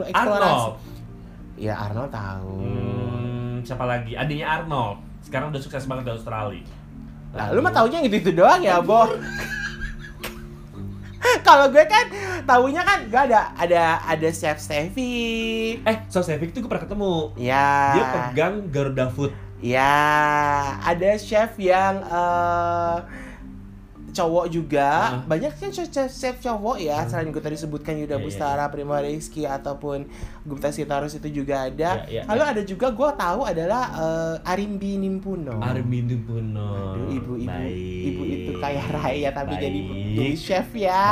eksplorasi. 0.00 0.16
Arnold 0.16 0.74
Ya 1.56 1.72
Arnold 1.72 2.12
tahu. 2.12 2.52
Hmm, 2.60 3.54
siapa 3.64 3.84
lagi? 3.88 4.12
Adiknya 4.12 4.60
Arnold. 4.60 5.00
Sekarang 5.24 5.48
udah 5.48 5.60
sukses 5.60 5.88
banget 5.88 6.04
di 6.08 6.12
Australia. 6.12 6.64
Lah, 7.32 7.52
lu 7.52 7.60
mah 7.60 7.72
taunya 7.72 8.00
gitu, 8.04 8.20
-gitu 8.20 8.32
doang 8.40 8.60
ya, 8.60 8.80
Bo. 8.80 9.04
Kalau 11.42 11.72
gue 11.72 11.84
kan 11.84 12.06
taunya 12.46 12.82
kan 12.86 13.04
gue 13.08 13.20
ada 13.32 13.52
ada 13.56 14.00
ada 14.06 14.28
chef 14.30 14.60
Stevie. 14.60 15.82
Eh, 15.82 15.96
so 16.08 16.22
Sevik 16.22 16.54
tuh 16.54 16.64
gue 16.64 16.70
pernah 16.70 16.84
ketemu. 16.84 17.14
Ya. 17.36 17.96
Dia 17.96 18.04
pegang 18.12 18.54
Garuda 18.70 19.08
Food. 19.10 19.32
Ya, 19.64 19.96
ada 20.84 21.16
chef 21.16 21.56
yang 21.56 22.04
eh, 22.04 22.96
cowok 24.16 24.44
juga. 24.48 24.88
Heeh. 25.12 25.28
Banyak 25.28 25.52
kan 25.54 25.70
chef, 25.70 26.36
cowok 26.40 26.76
ya. 26.78 27.04
Hmm. 27.04 27.08
Selain 27.08 27.28
gue 27.28 27.38
tadi 27.38 27.56
sebutkan 27.56 27.92
Yuda 27.92 28.06
Iya, 28.06 28.16
iya, 28.16 28.24
Bustara, 28.24 28.64
Prima 28.66 28.96
Rizky 28.98 29.44
ataupun 29.44 30.08
Gupta 30.42 30.72
Sitarus 30.72 31.12
itu 31.12 31.28
juga 31.30 31.68
ada. 31.68 32.08
Iya, 32.08 32.08
iya, 32.08 32.22
Lalu 32.24 32.42
ada 32.42 32.62
juga 32.62 32.88
gue 32.88 33.10
tahu 33.12 33.40
adalah 33.44 33.82
eh, 33.92 34.50
Arimbi 34.50 34.96
Nimpuno. 34.96 35.60
Armin 35.60 36.08
Puno. 36.16 36.96
Aduh, 36.96 37.12
ibu-ibu 37.12 37.68
ibu 38.06 38.22
itu 38.24 38.50
kaya 38.56 38.80
raya 38.88 39.28
tapi 39.30 39.52
Baik. 39.52 39.62
jadi 39.62 39.80
jadi 40.16 40.34
chef 40.34 40.68
ya. 40.72 41.04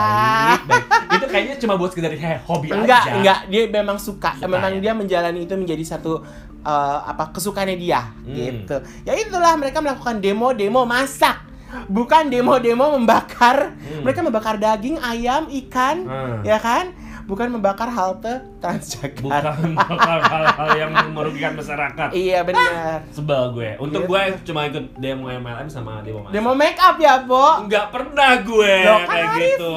Baik, 0.57 0.63
baik. 0.65 1.15
Itu 1.15 1.27
kayaknya 1.29 1.57
cuma 1.61 1.75
buat 1.77 1.91
sekedar 1.93 2.15
kayak 2.15 2.41
hobi 2.49 2.73
Enggak, 2.75 3.05
aja. 3.05 3.15
enggak, 3.21 3.39
dia 3.53 3.63
memang 3.69 3.99
suka. 4.01 4.33
Suka, 4.39 4.49
memang 4.49 4.79
ya? 4.79 4.81
dia 4.81 4.93
menjalani 4.95 5.45
itu 5.45 5.55
menjadi 5.55 5.85
satu 5.85 6.25
eh, 6.65 6.99
apa 7.05 7.31
kesukaannya 7.31 7.77
dia 7.77 8.01
Hmm. 8.25 8.33
gitu. 8.33 8.77
Ya 9.05 9.13
itulah 9.15 9.53
mereka 9.61 9.85
melakukan 9.85 10.17
demo-demo 10.19 10.89
masak. 10.89 11.53
Bukan 11.87 12.29
demo-demo 12.29 12.95
membakar. 12.95 13.73
Hmm. 13.73 14.03
Mereka 14.03 14.21
membakar 14.21 14.57
daging, 14.57 14.97
ayam, 14.97 15.47
ikan, 15.49 15.97
Hmm. 16.03 16.41
ya 16.43 16.57
kan? 16.57 16.93
Bukan 17.25 17.49
membakar 17.49 17.89
halte 17.89 18.45
Transjakarta. 18.61 19.57
Bukan 19.57 19.73
bukan 19.73 20.21
hal-hal 20.23 20.69
yang 20.77 20.93
merugikan 21.09 21.53
masyarakat. 21.55 22.13
Iya 22.13 22.45
benar. 22.45 23.01
Sebel 23.09 23.43
gue. 23.51 23.71
Untuk 23.79 24.05
Gitu. 24.05 24.11
gue 24.11 24.21
cuma 24.45 24.69
ikut 24.69 24.93
demo 24.95 25.27
MLM 25.27 25.65
sama 25.67 26.05
demo 26.05 26.21
masak. 26.21 26.37
Demo 26.37 26.53
make 26.53 26.77
up 26.77 26.97
ya, 26.99 27.25
Bo. 27.25 27.65
Enggak 27.65 27.89
pernah 27.89 28.37
gue 28.39 28.75
Loh, 28.85 28.99
kan 28.99 29.09
kayak 29.09 29.29
gitu. 29.41 29.71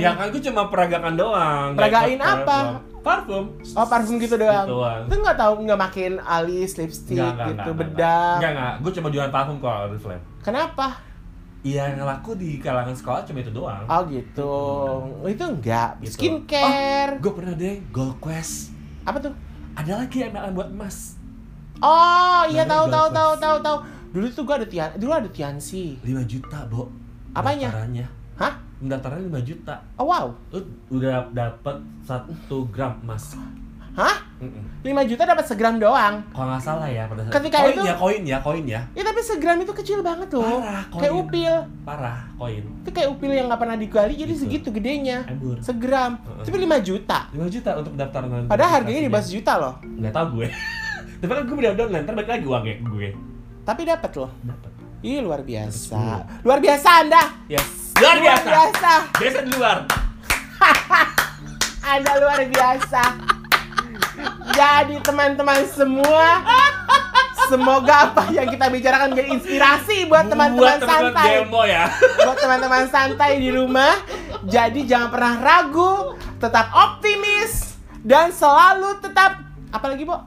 Ya 0.00 0.10
kan 0.14 0.26
gue 0.32 0.40
cuma 0.42 0.62
peragakan 0.66 1.14
doang. 1.14 1.66
nggak 1.70 1.80
Peragain 1.84 2.16
apa? 2.16 2.32
parfum. 2.40 2.66
Parfum. 3.00 3.44
Oh 3.74 3.84
parfum 3.84 4.16
gitu 4.16 4.36
doang. 4.36 4.64
Gitu. 4.64 4.80
Itu 5.04 5.14
nggak 5.20 5.36
tahu 5.36 5.52
nggak 5.62 5.80
makin 5.82 6.12
alis, 6.18 6.70
lipstick 6.76 7.20
gitu, 7.20 7.60
enggak, 7.68 7.76
bedak. 7.76 8.36
Enggak, 8.36 8.50
enggak. 8.50 8.74
Gue 8.80 8.92
cuma 8.96 9.08
jualan 9.08 9.28
parfum 9.28 9.56
kok 9.58 9.76
Oriflame. 9.86 10.24
Kenapa? 10.40 10.86
Iya, 11.60 11.92
yang 11.92 12.08
laku 12.08 12.32
di 12.40 12.56
kalangan 12.56 12.96
sekolah 12.96 13.20
cuma 13.28 13.44
itu 13.44 13.52
doang. 13.52 13.84
Oh 13.84 14.00
gitu. 14.08 14.54
Itu 15.28 15.44
enggak. 15.44 16.00
Gitu. 16.00 16.16
Skincare. 16.16 17.20
Gue 17.20 17.32
pernah 17.36 17.52
deh 17.52 17.84
Gold 17.92 18.16
Quest. 18.16 18.72
Apa 19.04 19.20
tuh? 19.20 19.34
Ada 19.76 20.04
lagi 20.04 20.24
MLM 20.24 20.56
buat 20.56 20.72
emas. 20.72 21.20
Oh 21.80 22.44
iya 22.48 22.68
tahu 22.68 22.92
tahu 22.92 23.08
tahu 23.08 23.32
tahu 23.40 23.56
tahu. 23.64 23.76
Dulu 24.10 24.26
tuh 24.28 24.42
gua 24.42 24.58
ada 24.58 24.66
Tian, 24.68 24.90
dulu 24.98 25.14
ada 25.14 25.30
Tiansi. 25.30 25.96
5 26.02 26.26
juta, 26.26 26.66
Bo. 26.66 26.90
Apanya? 27.32 27.70
Pendaftarannya. 27.70 28.06
Hah? 28.36 28.54
Pendaftarannya 28.82 29.26
5 29.30 29.48
juta. 29.48 29.74
Oh 29.96 30.10
wow. 30.10 30.26
Lu 30.52 30.60
udah 30.92 31.30
dapet 31.32 31.76
1 32.04 32.74
gram 32.74 32.98
emas. 33.06 33.38
Hah? 33.92 34.16
Mm-mm. 34.38 34.64
5 34.80 34.88
juta 35.04 35.22
dapat 35.24 35.44
segram 35.44 35.76
doang. 35.76 36.24
Kalau 36.26 36.46
nggak 36.48 36.62
salah 36.62 36.88
ya 36.88 37.04
pada 37.04 37.20
saat 37.22 37.32
Ketika 37.36 37.56
koin 37.60 37.70
itu- 37.70 37.84
ya, 37.84 37.94
koin 37.94 38.22
ya, 38.24 38.38
koin 38.40 38.64
ya. 38.64 38.80
Ya 38.92 39.02
tapi 39.02 39.20
segram 39.20 39.58
itu 39.58 39.72
kecil 39.74 40.00
banget 40.00 40.32
loh. 40.32 40.40
Parah, 40.58 40.82
koin. 40.88 41.00
Kayak 41.00 41.14
upil. 41.14 41.54
Parah, 41.84 42.18
koin. 42.34 42.62
Itu 42.80 42.90
kayak 42.90 43.08
upil 43.10 43.30
yang 43.30 43.46
nggak 43.46 43.60
pernah 43.60 43.76
digali 43.76 44.14
jadi 44.14 44.32
Gitu. 44.32 44.40
segitu 44.40 44.68
gedenya. 44.70 45.26
Embur. 45.26 45.60
Segram. 45.60 46.16
Heeh. 46.18 46.44
Tapi 46.46 46.56
5 46.58 46.78
juta. 46.80 47.18
5 47.28 47.48
juta 47.50 47.70
untuk 47.76 47.92
pendaftaran. 47.92 48.46
Padahal 48.46 48.70
harganya 48.74 49.00
di 49.02 49.10
bawah 49.10 49.22
sejuta 49.22 49.52
loh. 49.54 49.74
Nggak 49.82 50.12
tahu 50.12 50.26
gue. 50.34 50.48
Tapi 51.20 51.30
kan 51.30 51.42
gue 51.44 51.56
udah 51.58 51.72
downline, 51.74 52.02
ntar 52.02 52.14
balik 52.14 52.30
lagi 52.30 52.46
uangnya 52.46 52.74
gue. 52.80 53.08
Tapi 53.60 53.80
dapat 53.84 54.12
loh. 54.16 54.30
Dapat. 54.40 54.70
Ih 55.00 55.20
luar 55.20 55.40
biasa. 55.40 56.00
Luar 56.40 56.58
biasa 56.58 56.88
Anda. 56.98 57.22
Yes. 57.46 57.92
Luar 57.96 58.16
biasa. 58.16 58.48
biasa. 58.48 58.92
Biasa 59.16 59.38
di 59.42 59.50
luar. 59.52 59.76
Anda 61.92 62.12
luar 62.16 62.40
biasa. 62.46 63.02
Jadi 64.60 65.00
teman-teman 65.00 65.64
semua, 65.64 66.44
semoga 67.48 68.12
apa 68.12 68.28
yang 68.28 68.44
kita 68.44 68.68
bicarakan 68.68 69.16
menjadi 69.16 69.30
inspirasi 69.32 70.04
buat 70.04 70.28
teman-teman 70.28 70.76
santai. 70.76 71.40
demo 71.40 71.64
ya. 71.64 71.88
Buat 72.20 72.36
teman-teman 72.36 72.84
santai 72.92 73.40
di 73.40 73.48
rumah. 73.48 73.96
Jadi 74.44 74.84
jangan 74.84 75.08
pernah 75.08 75.34
ragu, 75.40 76.12
tetap 76.36 76.68
optimis 76.76 77.72
dan 78.04 78.28
selalu 78.30 79.00
tetap 79.00 79.40
apa 79.72 79.86
lagi, 79.88 80.04
Bu? 80.04 80.20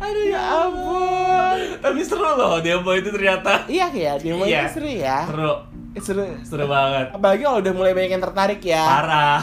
Aduh 0.00 0.24
ya 0.26 0.40
ampun. 0.66 1.58
Tapi 1.78 2.00
seru 2.02 2.26
loh 2.26 2.58
demo 2.58 2.90
itu 2.90 3.12
ternyata. 3.12 3.68
Iya 3.70 3.86
ya, 3.92 4.12
demo 4.18 4.42
Iya. 4.42 4.66
itu 4.66 4.80
seru 4.80 4.90
ya. 4.90 5.18
Seru. 5.28 5.54
Seru. 5.98 6.22
Seru 6.42 6.64
banget. 6.64 7.10
Apalagi 7.10 7.42
kalau 7.42 7.58
udah 7.58 7.72
mulai 7.72 7.92
banyak 7.92 8.10
yang 8.12 8.22
tertarik 8.22 8.62
ya. 8.62 8.78
Parah. 8.80 9.40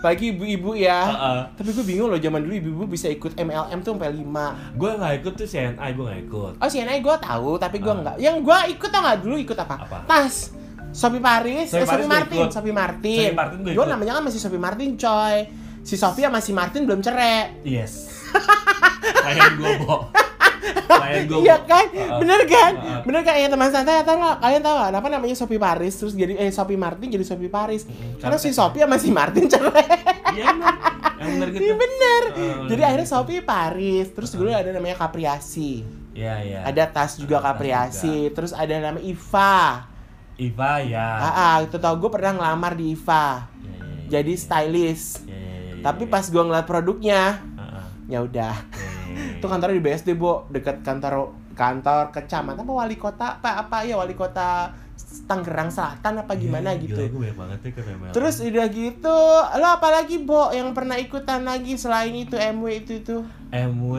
Pagi 0.00 0.32
ibu-ibu 0.32 0.72
ya. 0.74 1.00
Heeh. 1.02 1.40
Tapi 1.54 1.70
gue 1.70 1.84
bingung 1.86 2.08
loh 2.08 2.16
zaman 2.16 2.40
dulu 2.40 2.52
ibu-ibu 2.54 2.84
bisa 2.86 3.08
ikut 3.08 3.32
MLM 3.34 3.80
tuh 3.80 3.92
sampai 3.92 4.12
5 4.12 4.76
Gue 4.76 4.90
nggak 4.94 5.12
ikut 5.18 5.32
tuh 5.34 5.46
CNI, 5.46 5.90
gue 5.90 6.04
nggak 6.04 6.20
ikut. 6.22 6.52
Oh 6.56 6.68
CNI 6.68 6.98
gue 7.00 7.16
tahu 7.18 7.50
tapi 7.56 7.76
gue 7.78 7.88
Ah. 7.88 7.96
nggak. 7.98 8.16
Yang 8.18 8.36
gue 8.42 8.58
ikut 8.70 8.88
tau 8.88 9.00
nggak 9.00 9.18
dulu 9.20 9.36
ikut 9.38 9.58
apa? 9.58 9.74
Apa? 9.80 9.98
Tas. 10.04 10.52
Sophie 10.94 11.18
Paris, 11.18 11.66
Sophie 11.66 11.82
eh, 11.82 11.98
gua 11.98 12.06
Martin, 12.06 12.38
ikut. 12.38 12.50
Sophie 12.52 12.70
Martin. 12.70 13.18
Sophie 13.18 13.34
Martin 13.34 13.58
Dulu 13.60 13.74
ikut. 13.74 13.88
namanya 13.90 14.12
kan 14.14 14.22
masih 14.22 14.38
Sophie 14.38 14.62
Martin 14.62 14.94
coy. 14.94 15.36
Si 15.82 15.96
Sophie 15.96 16.22
sama 16.22 16.38
si 16.38 16.52
Martin 16.52 16.86
belum 16.86 17.00
cerai. 17.00 17.60
Yes. 17.60 18.24
Klien 19.02 19.52
gue, 19.56 19.72
Bo. 19.80 20.08
Klien 20.64 21.22
gue, 21.24 21.38
Iya 21.40 21.56
kan? 21.60 21.84
Bener 22.18 22.40
kan? 22.44 22.72
Bener 23.02 23.20
kan? 23.20 23.34
Ya 23.34 23.48
teman 23.48 23.68
santai 23.68 24.00
atau 24.00 24.14
nggak? 24.14 24.36
Kalian 24.38 24.60
tahu 24.60 24.74
nggak? 24.74 24.88
Kenapa 24.90 25.06
namanya 25.08 25.36
Sophie 25.36 25.58
Paris 25.58 25.94
terus 25.94 26.12
jadi 26.12 26.34
eh 26.36 26.48
Sophie 26.48 26.76
Martin 26.76 27.08
jadi 27.08 27.22
Sophie 27.22 27.48
Paris? 27.48 27.84
Karena 28.18 28.36
si 28.36 28.48
Karena- 28.48 28.56
Sophie 28.56 28.82
sama 28.82 28.96
si 28.96 29.10
Martin 29.10 29.44
cerai. 29.46 29.86
Iya 30.34 30.46
bener. 31.22 31.48
Gitu. 31.50 31.62
Iya 31.62 31.74
bener. 31.74 32.22
Jadi 32.64 32.74
bener. 32.74 32.84
akhirnya 32.84 33.08
Sophie 33.08 33.40
Paris, 33.40 34.06
terus 34.10 34.30
dulu 34.30 34.48
ada 34.48 34.68
namanya 34.68 34.96
Capriasi. 34.98 35.84
Iya, 36.10 36.34
iya. 36.40 36.60
Ada 36.62 36.84
tas 36.86 37.16
juga 37.16 37.38
Capriasi, 37.38 38.30
terus 38.30 38.50
ada 38.50 38.70
nama 38.72 38.98
Iva. 38.98 39.86
Iva 40.34 40.72
ya. 40.80 41.08
Ah, 41.24 41.56
itu 41.60 41.78
tau 41.78 41.94
gue 41.94 42.06
pernah 42.08 42.34
ngelamar 42.34 42.74
di 42.74 42.92
Iva. 42.92 43.46
Iya, 43.56 43.70
iya, 43.70 43.78
iya. 43.78 44.08
Jadi 44.10 44.32
stylist. 44.34 45.22
Tapi 45.80 46.06
pas 46.06 46.24
gua 46.26 46.42
ngeliat 46.42 46.64
produknya, 46.64 47.44
Heeh. 47.54 47.84
ya 48.08 48.18
udah. 48.20 48.54
Oke. 49.14 49.38
Itu 49.38 49.46
kantornya 49.46 49.78
di 49.78 49.84
BSD, 49.84 50.08
Bo, 50.14 50.44
dekat 50.48 50.82
kantor 50.82 51.30
kantor 51.54 52.10
kecamatan 52.10 52.60
apa 52.60 52.72
wali 52.74 52.98
kota 52.98 53.38
apa 53.38 53.62
apa 53.62 53.86
ya 53.86 53.94
wali 53.94 54.12
kota 54.12 54.74
Tangerang 55.26 55.70
Selatan 55.70 56.22
apa 56.22 56.34
gimana 56.34 56.70
Iya, 56.70 56.82
gitu. 56.86 56.98
Gila, 56.98 57.06
gue 57.08 57.30
banget 57.32 57.58
ya 57.62 57.70
ke. 57.70 57.80
Terus 58.10 58.34
udah 58.40 58.66
gitu, 58.68 59.18
lo 59.54 59.68
apalagi 59.72 60.18
Bo 60.20 60.50
yang 60.50 60.70
pernah 60.70 60.94
ikutan 60.94 61.42
lagi 61.42 61.74
selain 61.74 62.10
itu 62.10 62.34
MW 62.34 62.66
itu 62.76 62.92
itu? 62.98 63.16
MW, 63.50 63.94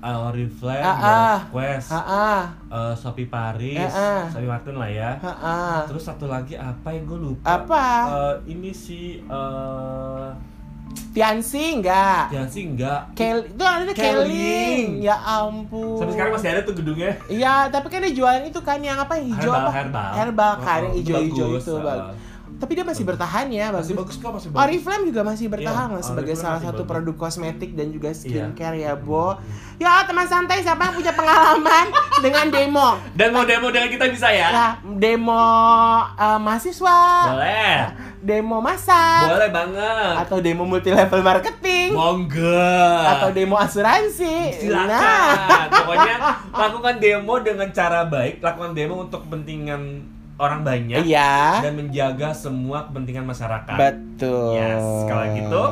Oriflame, 0.00 0.82
Ah, 0.82 0.94
ah. 0.94 1.38
Quest, 1.50 1.90
Ha 1.90 2.00
ah, 2.00 2.42
eh, 2.70 2.94
Shopee 2.94 3.26
Paris, 3.26 3.90
Ah, 3.90 4.22
ah. 4.22 4.22
Shopee 4.30 4.46
Martin 4.46 4.74
lah 4.74 4.86
ya. 4.88 5.10
ha 5.18 5.32
ah. 5.34 5.80
Terus 5.86 6.02
satu 6.02 6.26
lagi 6.26 6.54
apa 6.54 6.90
yang 6.90 7.02
gue 7.04 7.18
lupa? 7.20 7.58
Apa? 7.58 7.86
Eh, 8.06 8.54
ini 8.54 8.70
sih 8.70 9.18
eh 9.20 10.28
Tiansi 11.10 11.78
enggak? 11.78 12.26
ya 12.28 12.42
sih 12.44 12.66
enggak. 12.66 13.14
Kel 13.14 13.46
itu 13.46 13.62
ada 13.62 13.86
Keling. 13.94 14.98
Ya 14.98 15.14
ampun. 15.14 15.94
Sampai 15.94 16.12
sekarang 16.12 16.32
masih 16.34 16.48
ada 16.50 16.60
tuh 16.62 16.74
gedungnya. 16.74 17.14
Iya, 17.26 17.70
tapi 17.70 17.86
kan 17.86 18.02
dia 18.02 18.10
jualan 18.10 18.42
itu 18.42 18.58
kan 18.58 18.78
yang 18.78 18.98
apa 18.98 19.14
yang 19.14 19.30
hijau 19.30 19.46
Herbal, 19.48 19.62
apa? 19.62 19.70
herbal. 19.72 20.10
Herbal 20.12 20.52
kan 20.58 20.80
Oh, 20.80 20.82
yang 20.82 20.90
oh, 20.90 20.98
hijau-hijau 20.98 21.46
bagus, 21.48 21.62
itu. 21.62 21.74
Bang. 21.78 22.06
Tapi 22.54 22.70
dia 22.72 22.84
masih 22.84 23.04
bertahan 23.04 23.46
ya, 23.48 23.66
Masih 23.68 23.94
bagus. 23.94 24.14
bagus 24.14 24.16
kok, 24.16 24.30
masih 24.32 24.48
bagus. 24.48 24.62
Oriflame 24.64 25.04
juga 25.04 25.20
masih 25.22 25.46
bertahan 25.48 25.86
Iya, 25.86 25.94
lah 25.94 26.02
sebagai 26.04 26.34
salah 26.34 26.60
satu 26.60 26.82
bagus. 26.82 26.90
produk 26.90 27.14
kosmetik 27.16 27.70
dan 27.74 27.86
juga 27.90 28.08
skincare 28.10 28.76
ya, 28.76 28.82
Iya. 28.88 28.92
Bo. 28.96 29.38
Ya, 29.76 30.02
teman 30.02 30.22
santai 30.24 30.62
siapa 30.62 30.82
yang 30.84 30.94
punya 30.94 31.12
pengalaman 31.12 31.86
dengan 32.24 32.46
demo? 32.48 32.88
Dan 33.12 33.30
mau 33.30 33.42
demo 33.42 33.68
dengan 33.68 33.86
kita 33.86 34.06
bisa 34.08 34.30
ya? 34.30 34.48
Ya, 34.48 34.68
demo 34.82 35.46
eh, 36.12 36.38
mahasiswa, 36.40 36.98
Boleh. 37.28 37.78
Demo 38.24 38.56
masak, 38.56 39.28
Boleh 39.28 39.52
banget. 39.52 40.12
atau 40.24 40.40
demo 40.40 40.64
multi 40.64 40.88
level 40.88 41.20
marketing, 41.20 41.92
Monggo. 41.92 42.64
atau 43.04 43.28
demo 43.36 43.60
asuransi. 43.60 44.64
Silakan. 44.64 44.88
Nah, 44.88 45.68
Pokoknya 45.68 46.16
lakukan 46.48 46.94
demo 46.96 47.34
dengan 47.44 47.68
cara 47.68 48.08
baik, 48.08 48.40
lakukan 48.40 48.72
demo 48.72 49.04
untuk 49.04 49.28
kepentingan 49.28 50.08
orang 50.34 50.64
banyak 50.64 51.04
iya. 51.04 51.62
dan 51.62 51.76
menjaga 51.76 52.32
semua 52.32 52.88
kepentingan 52.88 53.22
masyarakat. 53.22 53.76
Betul. 53.76 54.56
Yes, 54.56 54.82
kalau 55.04 55.24
gitu, 55.30 55.62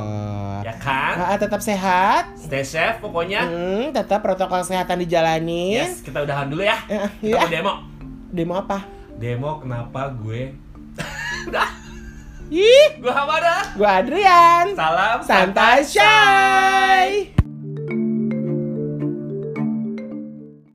Ya 0.62 0.74
kan? 0.78 1.14
Ah, 1.18 1.34
tetap 1.34 1.58
sehat. 1.58 2.38
Stay 2.38 2.62
safe 2.62 3.02
pokoknya. 3.02 3.42
Hmm, 3.42 3.90
tetap 3.90 4.22
protokol 4.22 4.62
kesehatan 4.62 5.02
dijalanin. 5.02 5.82
Yes, 5.82 6.06
kita 6.06 6.22
udahan 6.22 6.46
dulu 6.46 6.62
ya. 6.62 6.78
Eh, 6.86 7.02
Kita 7.18 7.26
iya. 7.26 7.40
mau 7.42 7.50
demo. 7.50 7.72
Demo 8.30 8.54
apa? 8.54 8.78
Demo 9.18 9.50
kenapa 9.58 10.14
gue 10.14 10.54
Udah, 11.50 11.66
Ih, 12.52 13.00
gue 13.00 13.08
Hamada. 13.08 13.72
gua 13.72 14.04
Adrian. 14.04 14.76
Salam 14.76 15.24
Santai 15.24 15.80
Shy. 15.88 17.41